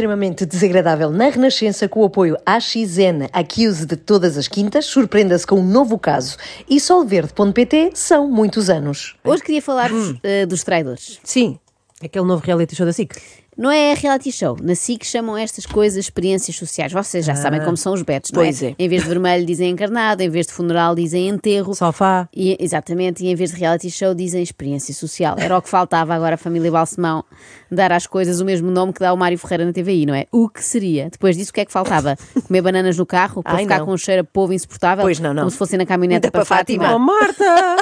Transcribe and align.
extremamente 0.00 0.46
desagradável 0.46 1.10
na 1.10 1.28
Renascença 1.28 1.86
com 1.86 2.00
o 2.00 2.04
apoio 2.06 2.34
à 2.46 2.58
XN, 2.58 3.28
Accuse 3.34 3.84
de 3.84 3.96
todas 3.96 4.38
as 4.38 4.48
quintas, 4.48 4.86
surpreenda-se 4.86 5.46
com 5.46 5.56
um 5.56 5.62
novo 5.62 5.98
caso. 5.98 6.38
E 6.66 6.80
solverde.pt 6.80 7.90
são 7.92 8.26
muitos 8.26 8.70
anos. 8.70 9.14
Hoje 9.22 9.42
queria 9.42 9.60
falar-vos 9.60 10.12
uh, 10.12 10.46
dos 10.48 10.64
traidores. 10.64 11.20
Sim, 11.22 11.58
aquele 12.02 12.24
novo 12.24 12.42
reality 12.42 12.74
show 12.74 12.86
da 12.86 12.94
SIC. 12.94 13.14
Não 13.60 13.70
é 13.70 13.92
reality 13.92 14.32
show. 14.32 14.56
Na 14.62 14.74
SIC 14.74 15.04
chamam 15.04 15.36
estas 15.36 15.66
coisas 15.66 15.98
experiências 15.98 16.56
sociais. 16.56 16.94
Vocês 16.94 17.26
já 17.26 17.34
sabem 17.34 17.60
como 17.62 17.76
são 17.76 17.92
os 17.92 18.00
betos, 18.00 18.30
não 18.30 18.40
pois 18.40 18.62
é. 18.62 18.74
Em 18.78 18.88
vez 18.88 19.02
de 19.02 19.08
vermelho 19.10 19.44
dizem 19.44 19.68
encarnado, 19.68 20.22
em 20.22 20.30
vez 20.30 20.46
de 20.46 20.54
funeral 20.54 20.94
dizem 20.94 21.28
enterro. 21.28 21.74
Sofá. 21.74 22.26
E, 22.34 22.56
exatamente, 22.58 23.22
e 23.22 23.28
em 23.28 23.34
vez 23.34 23.50
de 23.50 23.58
reality 23.58 23.90
show 23.90 24.14
dizem 24.14 24.42
experiência 24.42 24.94
social. 24.94 25.36
Era 25.38 25.58
o 25.58 25.60
que 25.60 25.68
faltava 25.68 26.14
agora 26.14 26.36
a 26.36 26.38
família 26.38 26.72
Balsemão 26.72 27.22
dar 27.70 27.92
às 27.92 28.06
coisas 28.06 28.40
o 28.40 28.46
mesmo 28.46 28.70
nome 28.70 28.94
que 28.94 29.00
dá 29.00 29.12
o 29.12 29.16
Mário 29.18 29.36
Ferreira 29.36 29.66
na 29.66 29.74
TVI, 29.74 30.06
não 30.06 30.14
é? 30.14 30.26
O 30.32 30.48
que 30.48 30.64
seria? 30.64 31.10
Depois 31.10 31.36
disso, 31.36 31.50
o 31.50 31.52
que 31.52 31.60
é 31.60 31.66
que 31.66 31.72
faltava? 31.72 32.16
Comer 32.46 32.62
bananas 32.62 32.96
no 32.96 33.04
carro 33.04 33.42
para 33.42 33.56
Ai, 33.56 33.64
ficar 33.64 33.80
não. 33.80 33.84
com 33.84 33.92
um 33.92 33.98
cheiro 33.98 34.22
a 34.22 34.24
povo 34.24 34.54
insuportável? 34.54 35.04
Pois 35.04 35.20
não, 35.20 35.34
não. 35.34 35.42
Como 35.42 35.50
se 35.50 35.58
fosse 35.58 35.76
na 35.76 35.84
caminhoneta 35.84 36.28
Ainda 36.28 36.32
para, 36.32 36.46
para 36.46 36.56
Fátima. 36.56 36.84
Fátima. 36.84 36.96
Oh, 36.96 36.98
Marta! 37.04 37.76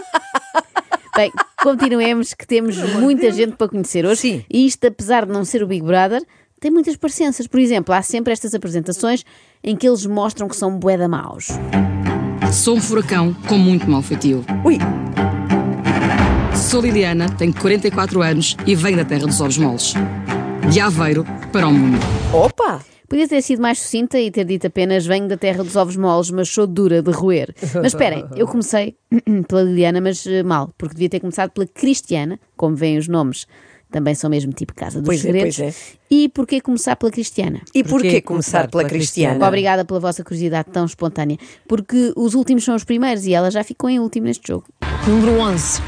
Bem, 1.19 1.33
continuemos 1.61 2.33
que 2.33 2.47
temos 2.47 2.77
muita 2.95 3.33
gente 3.33 3.57
para 3.57 3.69
conhecer 3.69 4.07
hoje. 4.07 4.21
Sim. 4.21 4.45
E 4.49 4.65
isto, 4.65 4.87
apesar 4.87 5.27
de 5.27 5.33
não 5.33 5.45
ser 5.45 5.65
o 5.65 5.67
Big 5.67 5.85
Brother, 5.85 6.23
tem 6.61 6.71
muitas 6.71 6.95
parecenças. 6.95 7.49
Por 7.49 7.59
exemplo, 7.59 7.93
há 7.93 8.01
sempre 8.03 8.33
estas 8.33 8.55
apresentações 8.55 9.25
em 9.65 9.75
que 9.75 9.89
eles 9.89 10.07
mostram 10.07 10.47
que 10.47 10.55
são 10.55 10.79
bué 10.79 10.97
da 10.97 11.09
maus. 11.09 11.49
Sou 12.53 12.77
um 12.77 12.81
furacão 12.81 13.35
com 13.49 13.59
muito 13.59 13.91
mau 13.91 14.01
feitio. 14.01 14.45
Ui, 14.65 14.79
Sou 16.55 16.81
Liliana, 16.81 17.29
tenho 17.31 17.53
44 17.53 18.23
anos 18.23 18.57
e 18.65 18.77
venho 18.77 18.99
da 18.99 19.05
terra 19.05 19.27
dos 19.27 19.41
ovos 19.41 19.59
moles. 19.59 19.95
De 20.71 20.79
Aveiro 20.79 21.27
para 21.51 21.67
o 21.67 21.73
mundo. 21.73 21.99
Opa! 22.33 22.81
Podia 23.09 23.27
ter 23.27 23.41
sido 23.41 23.63
mais 23.63 23.79
sucinta 23.79 24.21
e 24.21 24.31
ter 24.31 24.45
dito 24.45 24.67
apenas 24.67 25.07
venho 25.07 25.27
da 25.27 25.37
terra 25.37 25.65
dos 25.65 25.77
ovos 25.77 25.97
moles, 25.97 26.31
mas 26.31 26.49
sou 26.49 26.67
dura 26.67 27.01
de 27.01 27.11
roer. 27.11 27.55
Mas 27.75 27.87
esperem, 27.87 28.27
eu 28.37 28.47
comecei 28.47 28.97
pela 29.49 29.63
Liliana, 29.63 30.01
mas 30.01 30.27
eh, 30.27 30.43
mal, 30.43 30.71
porque 30.77 30.95
devia 30.95 31.09
ter 31.09 31.21
começado 31.21 31.51
pela 31.51 31.67
Cristiana, 31.67 32.39
como 32.55 32.77
veem 32.77 32.99
os 32.99 33.09
nomes, 33.09 33.47
também 33.91 34.15
são 34.15 34.29
mesmo 34.29 34.53
tipo 34.53 34.75
Casa 34.75 35.01
dos 35.01 35.07
Pois 35.07 35.21
é, 35.21 35.23
Segredos. 35.23 35.57
pois 35.57 35.99
E 36.11 36.29
porquê 36.29 36.61
começar 36.61 36.97
pela 36.97 37.11
Cristiana? 37.11 37.63
E 37.75 37.83
Porquê 37.83 38.09
porquê 38.09 38.21
começar 38.21 38.69
pela 38.69 38.85
Cristiana? 38.85 39.47
Obrigada 39.47 39.87
pela 39.87 39.99
vossa 40.01 40.23
curiosidade 40.23 40.69
tão 40.71 40.85
espontânea, 40.85 41.39
porque 41.67 42.13
os 42.15 42.35
últimos 42.35 42.63
são 42.63 42.75
os 42.75 42.85
primeiros 42.85 43.25
e 43.25 43.33
ela 43.33 43.51
já 43.51 43.65
ficou 43.65 43.89
em 43.89 43.99
último 43.99 44.27
neste 44.27 44.49
jogo. 44.49 44.67
Número 45.07 45.41
11. 45.41 45.81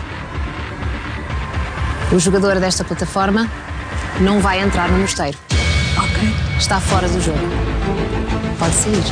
O 2.15 2.19
jogador 2.19 2.59
desta 2.59 2.83
plataforma 2.83 3.47
não 4.23 4.41
vai 4.41 4.61
entrar 4.63 4.91
no 4.91 4.99
mosteiro. 4.99 5.39
Está 6.61 6.81
fora 6.81 7.09
do 7.09 7.21
jogo. 7.21 7.39
Pode 8.59 8.75
sair. 8.75 9.03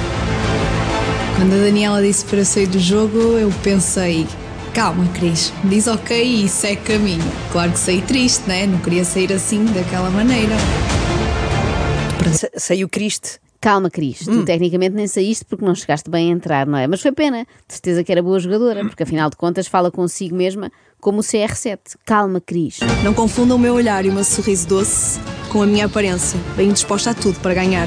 Quando 1.36 1.54
a 1.54 1.56
Daniela 1.64 2.02
disse 2.02 2.24
para 2.24 2.44
sair 2.44 2.66
do 2.66 2.78
jogo, 2.78 3.18
eu 3.38 3.50
pensei: 3.62 4.27
calma, 4.74 5.06
Cris, 5.14 5.52
diz 5.64 5.86
ok 5.86 6.22
e 6.44 6.48
segue 6.48 6.82
caminho. 6.82 7.24
Claro 7.50 7.72
que 7.72 7.78
saí 7.78 8.02
triste, 8.02 8.46
né? 8.46 8.66
Não 8.66 8.78
queria 8.78 9.04
sair 9.04 9.32
assim, 9.32 9.64
daquela 9.66 10.10
maneira. 10.10 10.54
Sa- 12.32 12.50
Saiu 12.56 12.88
Cristo. 12.88 13.38
Calma, 13.60 13.91
Cris, 13.91 14.20
tu 14.20 14.44
tecnicamente 14.44 14.94
nem 14.94 15.08
saíste 15.08 15.44
porque 15.44 15.64
não 15.64 15.74
chegaste 15.74 16.08
bem 16.08 16.30
a 16.30 16.32
entrar, 16.32 16.64
não 16.64 16.78
é? 16.78 16.86
Mas 16.86 17.00
foi 17.02 17.10
pena, 17.10 17.44
de 17.66 17.74
certeza 17.74 18.04
que 18.04 18.12
era 18.12 18.22
boa 18.22 18.38
jogadora, 18.38 18.84
porque 18.84 19.02
afinal 19.02 19.28
de 19.28 19.36
contas 19.36 19.66
fala 19.66 19.91
consigo 19.91 20.36
mesma 20.36 20.70
como 21.00 21.19
o 21.19 21.22
CR7. 21.22 21.78
Calma, 22.06 22.41
Cris. 22.41 22.78
Não 23.03 23.12
confundam 23.12 23.56
o 23.56 23.60
meu 23.60 23.75
olhar 23.75 24.04
e 24.06 24.10
o 24.10 24.12
meu 24.12 24.22
sorriso 24.22 24.69
doce 24.69 25.19
com 25.48 25.62
a 25.62 25.66
minha 25.66 25.86
aparência. 25.86 26.38
Venho 26.56 26.72
disposta 26.72 27.10
a 27.10 27.14
tudo 27.14 27.38
para 27.41 27.54
ganhar. 27.54 27.86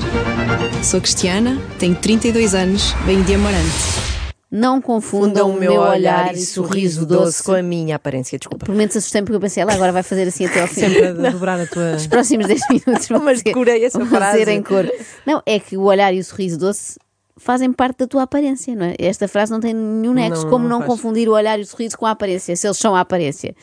Sou 0.83 0.99
Cristiana, 0.99 1.59
tenho 1.79 1.95
32 1.95 2.55
anos, 2.55 2.94
venho 3.05 3.23
de 3.23 3.33
Amarante. 3.35 4.11
Não 4.49 4.81
confundam 4.81 5.49
o 5.51 5.53
meu 5.57 5.75
olhar 5.79 6.33
e 6.35 6.41
sorriso 6.41 7.05
doce. 7.05 7.41
com 7.41 7.53
a 7.53 7.61
minha 7.63 7.95
aparência, 7.95 8.38
desculpa. 8.38 8.66
Por 8.66 8.73
momentos 8.73 8.97
assustei 8.97 9.21
porque 9.21 9.35
eu 9.38 9.39
pensei, 9.39 9.63
ela 9.63 9.73
agora 9.73 9.94
vai 9.94 10.03
fazer 10.03 10.27
assim 10.27 10.45
até 10.45 10.61
ao 10.61 10.67
fim. 10.67 10.81
sempre 10.81 11.05
a 11.07 11.13
dobrar 11.31 11.57
a 11.61 11.66
tua. 11.66 11.95
Os 11.95 12.05
próximos 12.07 12.47
10 12.47 12.59
minutos 12.69 13.07
vão 13.07 13.23
Mas 13.23 13.38
ser- 13.38 13.44
decorei 13.45 13.85
essa 13.85 14.00
vão 14.00 14.07
frase. 14.09 14.39
ser 14.39 14.47
em 14.50 14.61
cor. 14.61 14.91
Não, 15.25 15.41
é 15.45 15.57
que 15.57 15.77
o 15.77 15.83
olhar 15.83 16.13
e 16.13 16.19
o 16.19 16.23
sorriso 16.23 16.57
doce 16.59 17.00
fazem 17.44 17.72
parte 17.74 18.00
da 18.00 18.07
tua 18.07 18.24
aparência, 18.24 18.75
não 18.75 18.85
é? 18.85 18.96
Esta 19.00 19.28
frase 19.28 19.52
não 19.52 19.59
tem 19.59 19.74
nenhum 19.74 20.13
nexo. 20.13 20.44
Não, 20.44 20.50
Como 20.50 20.68
não 20.68 20.79
não 20.79 20.85
confundir 20.88 21.28
o 21.28 21.34
olhar 21.34 21.57
e 21.59 21.63
o 21.63 21.66
sorriso 21.66 21.97
com 21.97 22.06
a 22.06 22.12
aparência, 22.12 22.56
se 22.56 22.68
eles 22.68 22.78
são 22.78 22.96
a 22.96 23.00
aparência? 23.02 23.56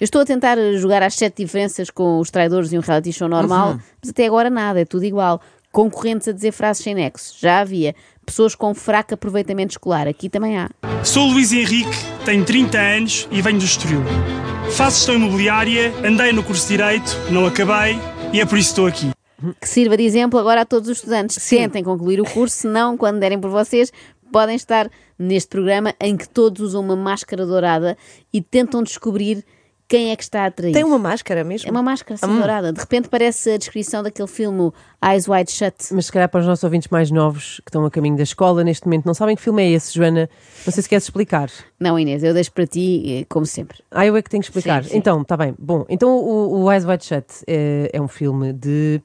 Eu 0.00 0.04
estou 0.04 0.20
a 0.22 0.24
tentar 0.24 0.56
jogar 0.76 1.02
às 1.02 1.14
sete 1.14 1.42
diferenças 1.42 1.90
com 1.90 2.18
os 2.20 2.30
traidores 2.30 2.72
e 2.72 2.78
um 2.78 2.80
reality 2.80 3.12
show 3.12 3.28
normal, 3.28 3.72
Uhum. 3.72 3.80
mas 4.00 4.10
até 4.10 4.26
agora 4.26 4.48
nada, 4.48 4.80
é 4.80 4.84
tudo 4.84 5.04
igual. 5.04 5.40
Concorrentes 5.72 6.28
a 6.28 6.32
dizer 6.32 6.52
frases 6.52 6.84
sem 6.84 6.94
nexo, 6.94 7.34
já 7.40 7.60
havia. 7.60 7.94
Pessoas 8.24 8.54
com 8.54 8.72
fraco 8.74 9.12
aproveitamento 9.14 9.72
escolar, 9.72 10.06
aqui 10.06 10.28
também 10.30 10.56
há. 10.56 10.70
Sou 11.02 11.26
Luís 11.26 11.52
Henrique, 11.52 11.90
tenho 12.24 12.44
30 12.44 12.78
anos 12.78 13.28
e 13.30 13.42
venho 13.42 13.58
do 13.58 13.64
Estoril. 13.64 14.00
Faço 14.76 14.98
gestão 14.98 15.16
imobiliária, 15.16 15.92
andei 16.04 16.32
no 16.32 16.42
curso 16.42 16.62
de 16.68 16.76
Direito, 16.76 17.16
não 17.30 17.44
acabei 17.46 17.98
e 18.32 18.40
é 18.40 18.46
por 18.46 18.56
isso 18.56 18.68
que 18.74 18.80
estou 18.80 18.86
aqui. 18.86 19.13
Que 19.60 19.68
sirva 19.68 19.96
de 19.96 20.04
exemplo 20.04 20.38
agora 20.38 20.62
a 20.62 20.64
todos 20.64 20.88
os 20.88 20.98
estudantes. 20.98 21.36
Tentem 21.48 21.82
concluir 21.82 22.20
o 22.20 22.24
curso, 22.24 22.56
senão, 22.56 22.96
quando 22.96 23.18
derem 23.18 23.38
por 23.38 23.50
vocês, 23.50 23.92
podem 24.32 24.56
estar 24.56 24.90
neste 25.18 25.48
programa 25.48 25.94
em 26.00 26.16
que 26.16 26.28
todos 26.28 26.60
usam 26.60 26.80
uma 26.80 26.96
máscara 26.96 27.46
dourada 27.46 27.96
e 28.32 28.40
tentam 28.40 28.82
descobrir 28.82 29.44
quem 29.86 30.10
é 30.10 30.16
que 30.16 30.22
está 30.22 30.42
a 30.42 30.46
atrair. 30.46 30.72
Tem 30.72 30.82
uma 30.82 30.98
máscara 30.98 31.44
mesmo? 31.44 31.68
É 31.68 31.70
uma 31.70 31.82
máscara 31.82 32.18
assim, 32.20 32.26
dourada. 32.26 32.72
De 32.72 32.80
repente 32.80 33.08
parece 33.08 33.50
a 33.52 33.56
descrição 33.56 34.02
daquele 34.02 34.28
filme 34.28 34.72
Eyes 35.04 35.28
Wide 35.28 35.50
Shut. 35.52 35.74
Mas 35.92 36.06
se 36.06 36.12
calhar 36.12 36.28
para 36.28 36.40
os 36.40 36.46
nossos 36.46 36.64
ouvintes 36.64 36.88
mais 36.88 37.10
novos 37.10 37.60
que 37.64 37.68
estão 37.68 37.84
a 37.84 37.90
caminho 37.90 38.16
da 38.16 38.22
escola 38.22 38.64
neste 38.64 38.86
momento 38.86 39.04
não 39.04 39.14
sabem 39.14 39.36
que 39.36 39.42
filme 39.42 39.62
é 39.62 39.70
esse, 39.72 39.94
Joana. 39.94 40.28
Não 40.66 40.72
sei 40.72 40.82
se 40.82 40.88
queres 40.88 41.04
explicar. 41.04 41.50
Não, 41.78 41.98
Inês, 41.98 42.24
eu 42.24 42.32
deixo 42.32 42.50
para 42.52 42.66
ti, 42.66 43.20
eh, 43.20 43.26
como 43.28 43.44
sempre. 43.44 43.78
Ah, 43.90 44.06
eu 44.06 44.16
é 44.16 44.22
que 44.22 44.30
tenho 44.30 44.42
que 44.42 44.48
explicar. 44.48 44.82
Sim, 44.84 44.90
sim. 44.90 44.96
Então, 44.96 45.22
está 45.22 45.36
bem. 45.36 45.54
Bom, 45.58 45.84
então 45.88 46.10
o, 46.10 46.62
o 46.62 46.72
Eyes 46.72 46.84
Wide 46.84 47.04
Shut 47.04 47.26
é, 47.46 47.90
é 47.92 48.00
um 48.00 48.08
filme 48.08 48.52
de. 48.52 49.02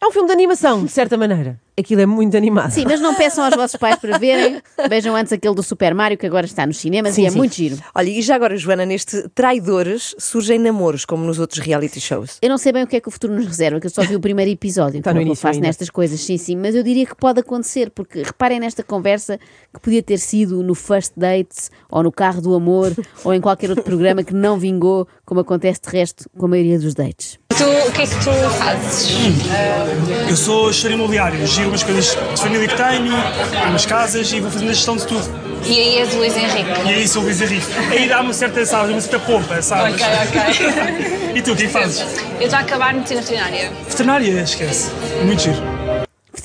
É 0.00 0.06
um 0.06 0.12
filme 0.12 0.28
de 0.28 0.32
animação, 0.32 0.84
de 0.84 0.92
certa 0.92 1.16
maneira. 1.16 1.58
Aquilo 1.76 2.00
é 2.00 2.06
muito 2.06 2.36
animado. 2.36 2.70
Sim, 2.70 2.84
mas 2.86 3.00
não 3.00 3.14
peçam 3.16 3.44
aos 3.44 3.54
vossos 3.54 3.76
pais 3.76 3.96
para 3.96 4.16
verem. 4.16 4.62
Vejam 4.88 5.14
antes 5.16 5.32
aquele 5.32 5.54
do 5.56 5.62
Super 5.62 5.92
Mario 5.92 6.16
que 6.16 6.24
agora 6.26 6.46
está 6.46 6.64
nos 6.64 6.76
cinemas 6.78 7.14
Sim, 7.14 7.22
e 7.22 7.26
é 7.26 7.30
sim. 7.30 7.36
muito 7.36 7.54
giro. 7.54 7.78
Olha, 7.92 8.08
e 8.08 8.22
já 8.22 8.36
agora, 8.36 8.56
Joana, 8.56 8.86
neste 8.86 9.28
Traidores 9.30 10.14
surgem 10.18 10.58
namoros, 10.58 11.04
como 11.04 11.24
nos 11.24 11.40
outros 11.40 11.58
reality 11.60 12.00
shows. 12.00 12.38
Eu 12.40 12.48
não 12.48 12.58
sei 12.58 12.72
bem 12.72 12.84
o 12.84 12.86
que 12.86 12.96
é 12.96 13.00
que 13.00 13.08
o 13.08 13.10
futuro 13.10 13.32
nos 13.34 13.44
reserva, 13.46 13.80
que 13.80 13.86
eu 13.86 13.90
só 13.90 14.02
vi 14.02 14.14
o 14.14 14.20
primeiro 14.20 14.50
episódio. 14.50 14.98
Está 14.98 15.10
como 15.10 15.20
no 15.20 15.24
que 15.24 15.28
eu 15.28 15.32
início 15.32 15.42
faço 15.42 15.56
ainda. 15.56 15.66
nestas 15.66 15.90
coisas, 15.90 16.20
sim, 16.20 16.36
sim, 16.36 16.56
mas 16.56 16.76
eu 16.76 16.82
diria 16.84 17.04
que 17.04 17.16
pode 17.16 17.40
acontecer, 17.40 17.90
porque 17.90 18.22
reparem 18.22 18.60
nesta 18.60 18.84
conversa 18.84 19.38
que 19.74 19.80
podia 19.80 20.02
ter 20.02 20.18
sido 20.18 20.62
no 20.62 20.76
First 20.76 21.12
Dates, 21.16 21.72
ou 21.90 22.04
no 22.04 22.12
Carro 22.12 22.40
do 22.40 22.54
Amor, 22.54 22.92
ou 23.24 23.34
em 23.34 23.40
qualquer 23.40 23.70
outro 23.70 23.84
programa 23.84 24.22
que 24.22 24.34
não 24.34 24.58
vingou, 24.58 25.08
como 25.24 25.40
acontece 25.40 25.80
de 25.82 25.90
resto 25.90 26.30
com 26.36 26.46
a 26.46 26.48
maioria 26.48 26.78
dos 26.78 26.94
dates. 26.94 27.38
Tu, 27.58 27.64
o 27.64 27.92
que 27.92 28.02
é 28.02 28.06
que 28.06 28.14
tu 28.14 28.30
fazes? 28.58 29.08
Eu 30.28 30.36
sou 30.36 30.72
gestor 30.72 30.92
imobiliário, 30.92 31.44
giro 31.46 31.68
umas 31.70 31.82
coisas 31.82 32.16
de 32.34 32.40
família 32.40 32.68
que 32.68 32.76
tenho, 32.76 33.12
umas 33.68 33.84
casas 33.84 34.32
e 34.32 34.40
vou 34.40 34.50
fazendo 34.50 34.70
a 34.70 34.74
gestão 34.74 34.96
de 34.96 35.06
tudo. 35.06 35.28
E 35.64 35.76
aí 35.78 35.98
és 35.98 36.14
o 36.14 36.18
Luís 36.18 36.36
Henrique. 36.36 36.70
E 36.86 36.88
aí 36.88 37.08
sou 37.08 37.22
o 37.22 37.24
Luís 37.24 37.40
Henrique. 37.40 37.66
Aí 37.90 38.08
dá 38.08 38.20
uma 38.20 38.32
certa, 38.32 38.64
sabes, 38.64 38.92
uma 38.92 39.00
certa 39.00 39.18
pompa, 39.18 39.60
sabes? 39.60 40.00
Ok, 40.00 40.06
ok. 40.28 41.18
E 41.34 41.42
tu, 41.42 41.52
o 41.52 41.56
que 41.56 41.64
é 41.64 41.66
que 41.66 41.72
fazes? 41.72 42.00
Eu 42.40 42.44
estou 42.46 42.58
a 42.58 42.62
acabar 42.62 42.92
de 42.92 42.96
medicina 42.98 43.20
veterinária. 43.20 43.72
Veterinária, 43.88 44.40
esquece. 44.42 44.90
Muito 45.24 45.42
giro. 45.42 45.77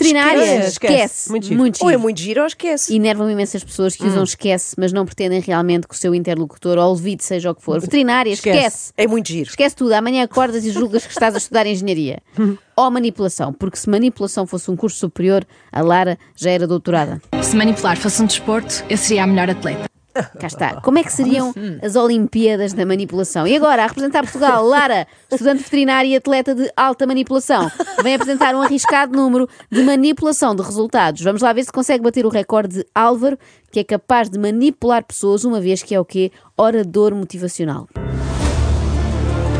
Veterinária, 0.03 0.41
Esquece, 0.67 0.67
esquece. 0.69 1.29
Muito 1.29 1.45
giro. 1.47 1.59
Muito 1.59 1.81
Ou 1.83 1.89
é 1.89 1.93
giro. 1.93 2.01
muito 2.01 2.19
giro 2.21 2.41
ou 2.41 2.47
esquece. 2.47 2.95
Enervam 2.95 3.29
imensas 3.29 3.63
pessoas 3.63 3.95
que 3.95 4.05
usam 4.05 4.23
esquece, 4.23 4.75
mas 4.77 4.91
não 4.93 5.05
pretendem 5.05 5.39
realmente 5.39 5.87
que 5.87 5.95
o 5.95 5.97
seu 5.97 6.13
interlocutor 6.13 6.77
ou 6.77 6.89
olvide 6.89 7.23
seja 7.23 7.51
o 7.51 7.55
que 7.55 7.61
for. 7.63 7.79
Veterinária, 7.79 8.31
Esquece. 8.31 8.57
esquece. 8.57 8.93
É 8.97 9.07
muito 9.07 9.27
giro. 9.27 9.49
Esquece 9.49 9.75
tudo, 9.75 9.93
amanhã 9.93 10.23
acordas 10.23 10.65
e 10.65 10.71
julgas 10.71 11.05
que 11.05 11.11
estás 11.11 11.33
a 11.35 11.37
estudar 11.37 11.65
engenharia. 11.65 12.19
Ou 12.75 12.89
manipulação, 12.89 13.53
porque 13.53 13.77
se 13.77 13.87
manipulação 13.87 14.47
fosse 14.47 14.71
um 14.71 14.75
curso 14.75 14.97
superior, 14.97 15.45
a 15.71 15.81
Lara 15.81 16.17
já 16.35 16.49
era 16.49 16.65
doutorada. 16.65 17.21
Se 17.43 17.55
manipular 17.55 17.95
fosse 17.97 18.21
um 18.21 18.25
desporto, 18.25 18.83
eu 18.89 18.97
seria 18.97 19.23
a 19.23 19.27
melhor 19.27 19.49
atleta. 19.49 19.92
Cá 20.39 20.47
está. 20.47 20.81
Como 20.81 20.99
é 20.99 21.03
que 21.03 21.11
seriam 21.11 21.53
as 21.81 21.95
Olimpíadas 21.95 22.73
da 22.73 22.85
manipulação? 22.85 23.47
E 23.47 23.55
agora, 23.55 23.83
a 23.83 23.87
representar 23.87 24.21
Portugal, 24.23 24.63
Lara, 24.63 25.07
estudante 25.31 25.63
veterinária 25.63 26.07
e 26.07 26.15
atleta 26.15 26.53
de 26.53 26.71
alta 26.77 27.07
manipulação, 27.07 27.71
vem 28.03 28.13
apresentar 28.13 28.55
um 28.55 28.61
arriscado 28.61 29.15
número 29.15 29.49
de 29.71 29.81
manipulação 29.81 30.55
de 30.55 30.61
resultados. 30.61 31.21
Vamos 31.21 31.41
lá 31.41 31.51
ver 31.51 31.63
se 31.63 31.71
consegue 31.71 32.03
bater 32.03 32.25
o 32.25 32.29
recorde 32.29 32.79
de 32.79 32.85
Álvaro, 32.93 33.37
que 33.71 33.79
é 33.79 33.83
capaz 33.83 34.29
de 34.29 34.37
manipular 34.37 35.03
pessoas, 35.03 35.43
uma 35.43 35.59
vez 35.59 35.81
que 35.81 35.95
é 35.95 35.99
o 35.99 36.05
quê? 36.05 36.31
Orador 36.55 37.15
motivacional. 37.15 37.87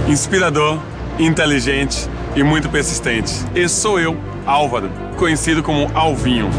Inspirador, 0.07 0.79
inteligente 1.17 2.07
e 2.35 2.44
muito 2.44 2.69
persistente. 2.69 3.33
Esse 3.55 3.75
sou 3.75 4.00
eu, 4.00 4.15
Álvaro, 4.45 4.91
conhecido 5.17 5.63
como 5.63 5.89
Alvinho. 5.95 6.50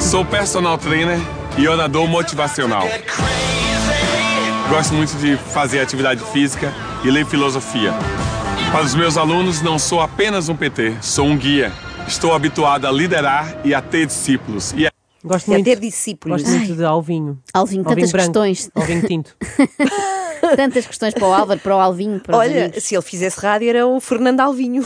Sou 0.00 0.24
personal 0.24 0.78
trainer 0.78 1.18
e 1.58 1.66
orador 1.68 2.06
motivacional. 2.06 2.86
Gosto 4.68 4.94
muito 4.94 5.16
de 5.16 5.36
fazer 5.36 5.80
atividade 5.80 6.22
física 6.32 6.72
e 7.04 7.10
ler 7.10 7.24
filosofia. 7.26 7.92
Para 8.72 8.84
os 8.84 8.94
meus 8.94 9.16
alunos, 9.16 9.62
não 9.62 9.78
sou 9.78 10.00
apenas 10.00 10.48
um 10.48 10.56
PT, 10.56 10.96
sou 11.00 11.26
um 11.26 11.36
guia. 11.36 11.72
Estou 12.06 12.34
habituado 12.34 12.86
a 12.86 12.92
liderar 12.92 13.60
e 13.64 13.74
a 13.74 13.80
ter 13.80 14.06
discípulos. 14.06 14.72
E 14.72 14.86
é 14.86 14.90
Gosto 15.24 15.48
E 15.48 15.50
a 15.50 15.54
muito, 15.54 15.64
ter 15.64 15.80
discípulos. 15.80 16.42
gosto 16.42 16.56
muito 16.56 16.76
de 16.76 16.84
Alvinho. 16.84 17.38
Alvinho, 17.52 17.84
tantas 17.84 18.12
branco, 18.12 18.26
questões. 18.32 18.70
Alvinho 18.74 19.06
tinto. 19.06 19.36
Tantas 20.54 20.86
questões 20.86 21.12
para 21.12 21.26
o 21.26 21.32
Álvaro, 21.32 21.58
para 21.58 21.76
o 21.76 21.80
Alvinho, 21.80 22.20
para 22.20 22.36
Olha, 22.36 22.72
se 22.80 22.94
ele 22.94 23.02
fizesse 23.02 23.40
rádio 23.40 23.68
era 23.68 23.84
o 23.84 23.98
Fernando 23.98 24.38
Alvinho. 24.38 24.84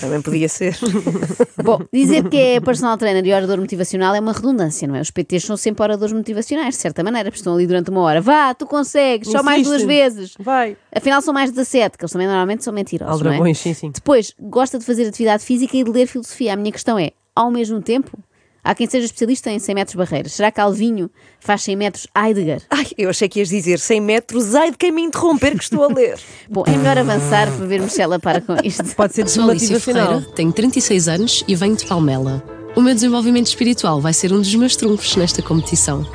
Também 0.00 0.22
podia 0.22 0.48
ser. 0.48 0.76
Bom, 1.62 1.80
dizer 1.92 2.28
que 2.28 2.36
é 2.36 2.60
personal 2.60 2.96
trainer 2.96 3.24
e 3.24 3.32
orador 3.32 3.58
motivacional 3.58 4.14
é 4.14 4.20
uma 4.20 4.32
redundância, 4.32 4.88
não 4.88 4.96
é? 4.96 5.00
Os 5.00 5.10
PTs 5.10 5.44
são 5.44 5.56
sempre 5.56 5.82
oradores 5.82 6.12
motivacionais, 6.12 6.74
de 6.74 6.80
certa 6.80 7.02
maneira, 7.02 7.30
porque 7.30 7.38
estão 7.40 7.54
ali 7.54 7.66
durante 7.66 7.90
uma 7.90 8.00
hora. 8.00 8.20
Vá, 8.20 8.54
tu 8.54 8.66
consegues, 8.66 9.28
só 9.30 9.42
mais 9.42 9.62
duas 9.62 9.82
Insiste. 9.82 9.86
vezes. 9.86 10.34
Vai. 10.38 10.76
Afinal, 10.94 11.20
são 11.20 11.34
mais 11.34 11.50
17, 11.50 11.98
que 11.98 12.04
eles 12.04 12.12
também 12.12 12.26
normalmente 12.26 12.64
são 12.64 12.72
mentirosos. 12.72 13.20
não 13.20 13.30
é? 13.30 13.34
Aldrabões, 13.34 13.58
sim, 13.58 13.74
sim. 13.74 13.90
Depois, 13.90 14.34
gosta 14.40 14.78
de 14.78 14.84
fazer 14.84 15.06
atividade 15.06 15.44
física 15.44 15.76
e 15.76 15.84
de 15.84 15.90
ler 15.90 16.06
filosofia. 16.06 16.54
A 16.54 16.56
minha 16.56 16.72
questão 16.72 16.98
é, 16.98 17.12
ao 17.36 17.50
mesmo 17.50 17.80
tempo, 17.82 18.18
há 18.62 18.74
quem 18.74 18.88
seja 18.88 19.06
especialista 19.06 19.50
em 19.50 19.58
100 19.58 19.74
metros 19.74 19.96
barreiras. 19.96 20.32
Será 20.32 20.50
que 20.50 20.60
Alvinho 20.60 21.10
faz 21.40 21.62
100 21.62 21.76
metros 21.76 22.06
Heidegger? 22.16 22.62
Ai, 22.70 22.86
eu 22.96 23.10
achei 23.10 23.28
que 23.28 23.40
ias 23.40 23.48
dizer 23.48 23.78
100 23.78 24.00
metros, 24.00 24.54
ai 24.54 24.70
de 24.70 24.76
quem 24.76 24.92
me 24.92 25.02
interromper 25.02 25.56
que 25.56 25.64
estou 25.64 25.84
a 25.84 25.88
ler. 25.88 26.18
Bom, 26.48 26.64
é 26.66 26.76
melhor 26.76 26.98
avançar 26.98 27.50
para 27.50 27.66
vermos 27.66 27.92
se 27.92 28.00
ela 28.00 28.18
para 28.18 28.40
com 28.40 28.54
isto. 28.62 28.84
Pode 28.94 29.14
ser 29.14 29.24
desmotivacional. 29.24 30.06
Ferreira, 30.06 30.32
tenho 30.34 30.52
36 30.52 31.08
anos 31.08 31.44
e 31.48 31.54
venho 31.54 31.76
de 31.76 31.86
Palmela. 31.86 32.42
O 32.74 32.80
meu 32.80 32.94
desenvolvimento 32.94 33.48
espiritual 33.48 34.00
vai 34.00 34.14
ser 34.14 34.32
um 34.32 34.38
dos 34.38 34.54
meus 34.54 34.76
trunfos 34.76 35.16
nesta 35.16 35.42
competição. 35.42 36.06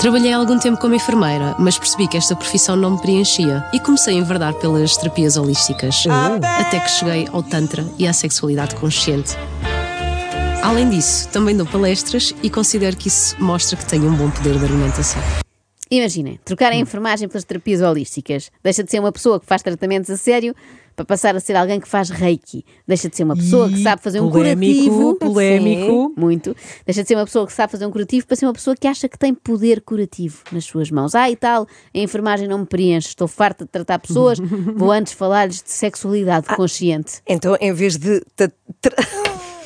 Trabalhei 0.00 0.32
algum 0.32 0.58
tempo 0.58 0.80
como 0.80 0.94
enfermeira, 0.94 1.54
mas 1.58 1.78
percebi 1.78 2.08
que 2.08 2.16
esta 2.16 2.34
profissão 2.34 2.74
não 2.74 2.92
me 2.92 3.00
preenchia 3.00 3.64
e 3.72 3.78
comecei 3.78 4.14
a 4.14 4.18
enverdar 4.18 4.54
pelas 4.54 4.96
terapias 4.96 5.36
holísticas, 5.36 6.04
até 6.58 6.80
que 6.80 6.90
cheguei 6.90 7.28
ao 7.30 7.42
Tantra 7.42 7.86
e 7.98 8.08
à 8.08 8.12
sexualidade 8.12 8.74
consciente. 8.76 9.36
Além 10.62 10.88
disso, 10.88 11.28
também 11.30 11.56
dou 11.56 11.66
palestras 11.66 12.32
e 12.40 12.48
considero 12.48 12.96
que 12.96 13.08
isso 13.08 13.34
mostra 13.42 13.76
que 13.76 13.84
tenho 13.84 14.08
um 14.08 14.14
bom 14.14 14.30
poder 14.30 14.56
de 14.56 14.64
argumentação. 14.64 15.20
Imaginem, 15.90 16.38
trocar 16.44 16.70
a 16.70 16.76
enfermagem 16.76 17.28
pelas 17.28 17.44
terapias 17.44 17.80
holísticas. 17.80 18.48
Deixa 18.62 18.84
de 18.84 18.90
ser 18.90 19.00
uma 19.00 19.10
pessoa 19.10 19.40
que 19.40 19.44
faz 19.44 19.60
tratamentos 19.60 20.08
a 20.08 20.16
sério 20.16 20.54
para 20.94 21.04
passar 21.04 21.34
a 21.34 21.40
ser 21.40 21.56
alguém 21.56 21.80
que 21.80 21.88
faz 21.88 22.10
reiki. 22.10 22.64
Deixa 22.86 23.08
de 23.08 23.16
ser 23.16 23.24
uma 23.24 23.34
pessoa 23.34 23.68
que 23.68 23.82
sabe 23.82 24.00
fazer 24.02 24.20
um 24.20 24.30
polémico, 24.30 24.88
curativo. 24.88 25.14
polémico. 25.16 26.12
Sim, 26.14 26.20
muito. 26.20 26.56
Deixa 26.86 27.02
de 27.02 27.08
ser 27.08 27.16
uma 27.16 27.24
pessoa 27.24 27.44
que 27.44 27.52
sabe 27.52 27.72
fazer 27.72 27.84
um 27.84 27.90
curativo 27.90 28.26
para 28.26 28.36
ser 28.36 28.46
uma 28.46 28.52
pessoa 28.52 28.76
que 28.76 28.86
acha 28.86 29.08
que 29.08 29.18
tem 29.18 29.34
poder 29.34 29.80
curativo 29.80 30.44
nas 30.52 30.64
suas 30.64 30.90
mãos. 30.92 31.14
Ah, 31.14 31.28
e 31.28 31.34
tal, 31.34 31.66
a 31.92 31.98
enfermagem 31.98 32.46
não 32.46 32.58
me 32.58 32.66
preenche, 32.66 33.08
estou 33.08 33.26
farta 33.26 33.64
de 33.64 33.70
tratar 33.70 33.98
pessoas, 33.98 34.38
vou 34.76 34.92
antes 34.92 35.12
falar-lhes 35.12 35.60
de 35.60 35.72
sexualidade 35.72 36.46
consciente. 36.54 37.20
Então, 37.26 37.56
em 37.60 37.72
vez 37.72 37.96
de, 37.96 38.22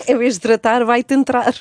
em 0.13 0.17
vez 0.19 0.35
de 0.35 0.41
tratar, 0.41 0.85
vai 0.85 1.03
tantrar. 1.03 1.55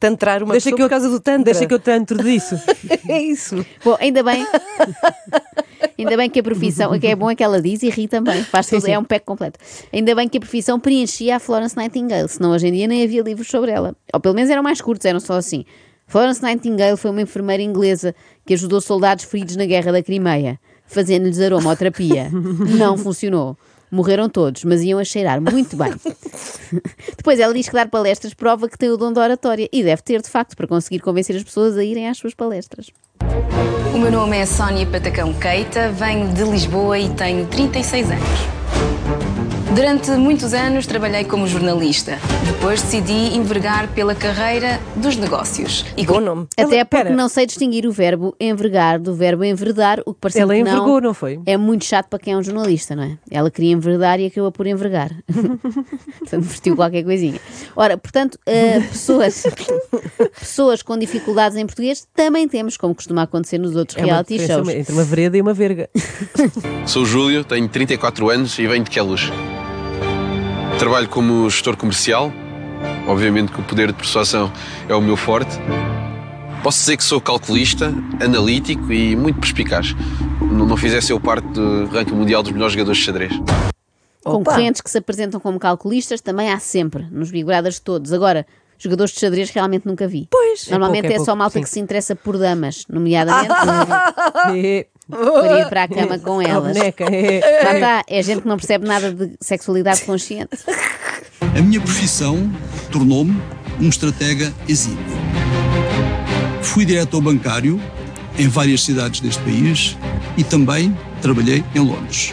Tantrar 0.00 0.42
uma 0.42 0.52
Deixa 0.52 0.64
pessoa 0.64 0.76
que 0.76 0.82
eu- 0.82 0.86
por 0.86 0.90
causa 0.90 1.08
do 1.08 1.20
tantra. 1.20 1.44
Deixa 1.44 1.64
que 1.66 1.72
eu 1.74 1.78
tantro 1.78 2.20
disso. 2.22 2.56
É 3.08 3.20
isso. 3.20 3.64
Bom, 3.84 3.96
ainda 4.00 4.22
bem. 4.22 4.44
Ainda 5.98 6.16
bem 6.16 6.30
que 6.30 6.40
a 6.40 6.42
profissão, 6.42 6.92
o 6.92 6.98
que 6.98 7.06
é 7.06 7.14
bom 7.14 7.30
é 7.30 7.34
que 7.34 7.42
ela 7.44 7.60
diz 7.60 7.82
e 7.82 7.90
ri 7.90 8.08
também, 8.08 8.42
faz 8.44 8.66
tudo, 8.68 8.86
é 8.88 8.98
um 8.98 9.04
pack 9.04 9.24
completo. 9.26 9.58
Ainda 9.92 10.14
bem 10.14 10.28
que 10.28 10.38
a 10.38 10.40
profissão 10.40 10.80
preenchia 10.80 11.36
a 11.36 11.38
Florence 11.40 11.76
Nightingale, 11.76 12.28
senão 12.28 12.52
hoje 12.52 12.68
em 12.68 12.72
dia 12.72 12.86
nem 12.88 13.02
havia 13.02 13.22
livros 13.22 13.48
sobre 13.48 13.70
ela. 13.70 13.94
Ou 14.12 14.20
pelo 14.20 14.34
menos 14.34 14.50
eram 14.50 14.62
mais 14.62 14.80
curtos, 14.80 15.04
eram 15.04 15.20
só 15.20 15.34
assim. 15.34 15.64
Florence 16.06 16.42
Nightingale 16.42 16.96
foi 16.96 17.10
uma 17.10 17.22
enfermeira 17.22 17.62
inglesa 17.62 18.14
que 18.46 18.54
ajudou 18.54 18.80
soldados 18.80 19.24
feridos 19.24 19.56
na 19.56 19.64
guerra 19.66 19.92
da 19.92 20.02
Crimeia, 20.02 20.58
fazendo-lhes 20.86 21.40
aromoterapia. 21.40 22.28
Não 22.32 22.96
funcionou. 22.96 23.56
Morreram 23.92 24.26
todos, 24.26 24.64
mas 24.64 24.80
iam 24.80 24.98
a 24.98 25.04
cheirar 25.04 25.38
muito 25.38 25.76
bem. 25.76 25.92
Depois 27.14 27.38
ela 27.38 27.52
diz 27.52 27.68
que 27.68 27.74
dar 27.74 27.90
palestras 27.90 28.32
prova 28.32 28.66
que 28.66 28.78
tem 28.78 28.88
o 28.88 28.96
dom 28.96 29.12
da 29.12 29.20
oratória 29.20 29.68
e 29.70 29.82
deve 29.82 30.00
ter, 30.00 30.22
de 30.22 30.30
facto, 30.30 30.56
para 30.56 30.66
conseguir 30.66 31.00
convencer 31.00 31.36
as 31.36 31.42
pessoas 31.42 31.76
a 31.76 31.84
irem 31.84 32.08
às 32.08 32.16
suas 32.16 32.32
palestras. 32.32 32.86
O 33.94 33.98
meu 33.98 34.10
nome 34.10 34.38
é 34.38 34.46
Sónia 34.46 34.86
Patacão 34.86 35.34
Keita, 35.34 35.90
venho 35.90 36.32
de 36.32 36.42
Lisboa 36.42 36.98
e 36.98 37.10
tenho 37.10 37.46
36 37.48 38.10
anos. 38.12 38.61
Durante 39.74 40.10
muitos 40.10 40.52
anos 40.52 40.86
trabalhei 40.86 41.24
como 41.24 41.46
jornalista. 41.46 42.18
Depois 42.44 42.82
decidi 42.82 43.34
envergar 43.34 43.88
pela 43.94 44.14
carreira 44.14 44.78
dos 44.96 45.16
negócios. 45.16 45.86
E 45.96 46.04
Bom 46.04 46.20
nome. 46.20 46.46
Até 46.58 46.84
porque 46.84 47.08
não 47.08 47.26
sei 47.26 47.46
distinguir 47.46 47.86
o 47.86 47.90
verbo 47.90 48.36
envergar 48.38 49.00
do 49.00 49.14
verbo 49.14 49.42
enverdar, 49.44 50.02
o 50.04 50.12
que 50.12 50.20
parece 50.20 50.40
Ela 50.40 50.54
que 50.54 50.62
não, 50.62 50.72
envergou, 50.72 51.00
não 51.00 51.14
foi? 51.14 51.40
É 51.46 51.56
muito 51.56 51.86
chato 51.86 52.08
para 52.08 52.18
quem 52.18 52.34
é 52.34 52.36
um 52.36 52.42
jornalista, 52.42 52.94
não 52.94 53.04
é? 53.04 53.18
Ela 53.30 53.50
queria 53.50 53.72
enverdar 53.72 54.20
e 54.20 54.26
acabou 54.26 54.52
por 54.52 54.66
envergar. 54.66 55.10
portanto, 56.18 56.42
vestiu 56.42 56.76
qualquer 56.76 57.02
coisinha. 57.02 57.40
Ora, 57.74 57.96
portanto, 57.96 58.38
eh, 58.44 58.80
pessoas, 58.80 59.44
pessoas 60.38 60.82
com 60.82 60.98
dificuldades 60.98 61.56
em 61.56 61.64
português 61.64 62.06
também 62.14 62.46
temos, 62.46 62.76
como 62.76 62.94
costuma 62.94 63.22
acontecer 63.22 63.56
nos 63.56 63.74
outros 63.74 63.96
É 63.96 64.04
reality 64.04 64.34
diferença 64.34 64.64
shows. 64.64 64.68
entre 64.68 64.92
uma 64.92 65.04
vereda 65.04 65.38
e 65.38 65.40
uma 65.40 65.54
verga. 65.54 65.88
Sou 66.86 67.06
Júlio, 67.06 67.42
tenho 67.42 67.66
34 67.66 68.28
anos 68.28 68.58
e 68.58 68.66
venho 68.66 68.84
de 68.84 68.90
Queluz. 68.90 69.30
Trabalho 70.82 71.08
como 71.08 71.48
gestor 71.48 71.76
comercial. 71.76 72.32
Obviamente 73.06 73.52
que 73.52 73.60
o 73.60 73.62
poder 73.62 73.86
de 73.86 73.92
persuasão 73.92 74.52
é 74.88 74.94
o 74.96 75.00
meu 75.00 75.16
forte. 75.16 75.56
Posso 76.60 76.80
dizer 76.80 76.96
que 76.96 77.04
sou 77.04 77.20
calculista, 77.20 77.94
analítico 78.20 78.92
e 78.92 79.14
muito 79.14 79.38
perspicaz. 79.38 79.94
Não, 80.40 80.66
não 80.66 80.76
fizesse 80.76 81.12
eu 81.12 81.20
parte 81.20 81.46
do 81.50 81.86
ranking 81.86 82.14
mundial 82.14 82.42
dos 82.42 82.50
melhores 82.50 82.72
jogadores 82.72 82.98
de 82.98 83.04
xadrez. 83.04 83.32
Concorrentes 84.24 84.80
que 84.80 84.90
se 84.90 84.98
apresentam 84.98 85.38
como 85.38 85.56
calculistas 85.60 86.20
também 86.20 86.50
há 86.50 86.58
sempre, 86.58 87.06
nos 87.12 87.30
Big 87.30 87.44
Brothers 87.44 87.78
todos. 87.78 88.12
Agora, 88.12 88.44
jogadores 88.76 89.14
de 89.14 89.20
xadrez 89.20 89.50
realmente 89.50 89.86
nunca 89.86 90.08
vi. 90.08 90.26
Pois. 90.28 90.66
Normalmente 90.68 91.06
É 91.06 91.10
pouco, 91.10 91.12
é 91.12 91.14
é, 91.14 91.18
só 91.20 91.26
pouco, 91.26 91.38
malta 91.38 91.58
sim. 91.58 91.62
que 91.62 91.68
se 91.68 91.78
interessa 91.78 92.16
por 92.16 92.36
damas, 92.36 92.86
nomeadamente. 92.88 93.54
Por 95.08 95.58
ir 95.58 95.68
para 95.68 95.84
a 95.84 95.88
cama 95.88 96.18
com 96.20 96.38
a 96.38 96.44
elas. 96.44 96.76
boneca, 96.76 97.04
é. 97.04 97.64
Lá 97.64 97.74
está, 97.74 98.04
é 98.08 98.22
gente 98.22 98.42
que 98.42 98.48
não 98.48 98.56
percebe 98.56 98.86
nada 98.86 99.12
de 99.12 99.32
sexualidade 99.40 100.02
consciente. 100.02 100.58
A 101.56 101.60
minha 101.60 101.80
profissão 101.80 102.50
tornou-me 102.90 103.40
um 103.80 103.88
estratega 103.88 104.52
exímio. 104.68 104.98
Fui 106.62 106.84
diretor 106.84 107.20
bancário 107.20 107.80
em 108.38 108.48
várias 108.48 108.82
cidades 108.84 109.20
deste 109.20 109.42
país 109.42 109.96
e 110.36 110.44
também 110.44 110.96
trabalhei 111.20 111.64
em 111.74 111.80
Londres. 111.80 112.32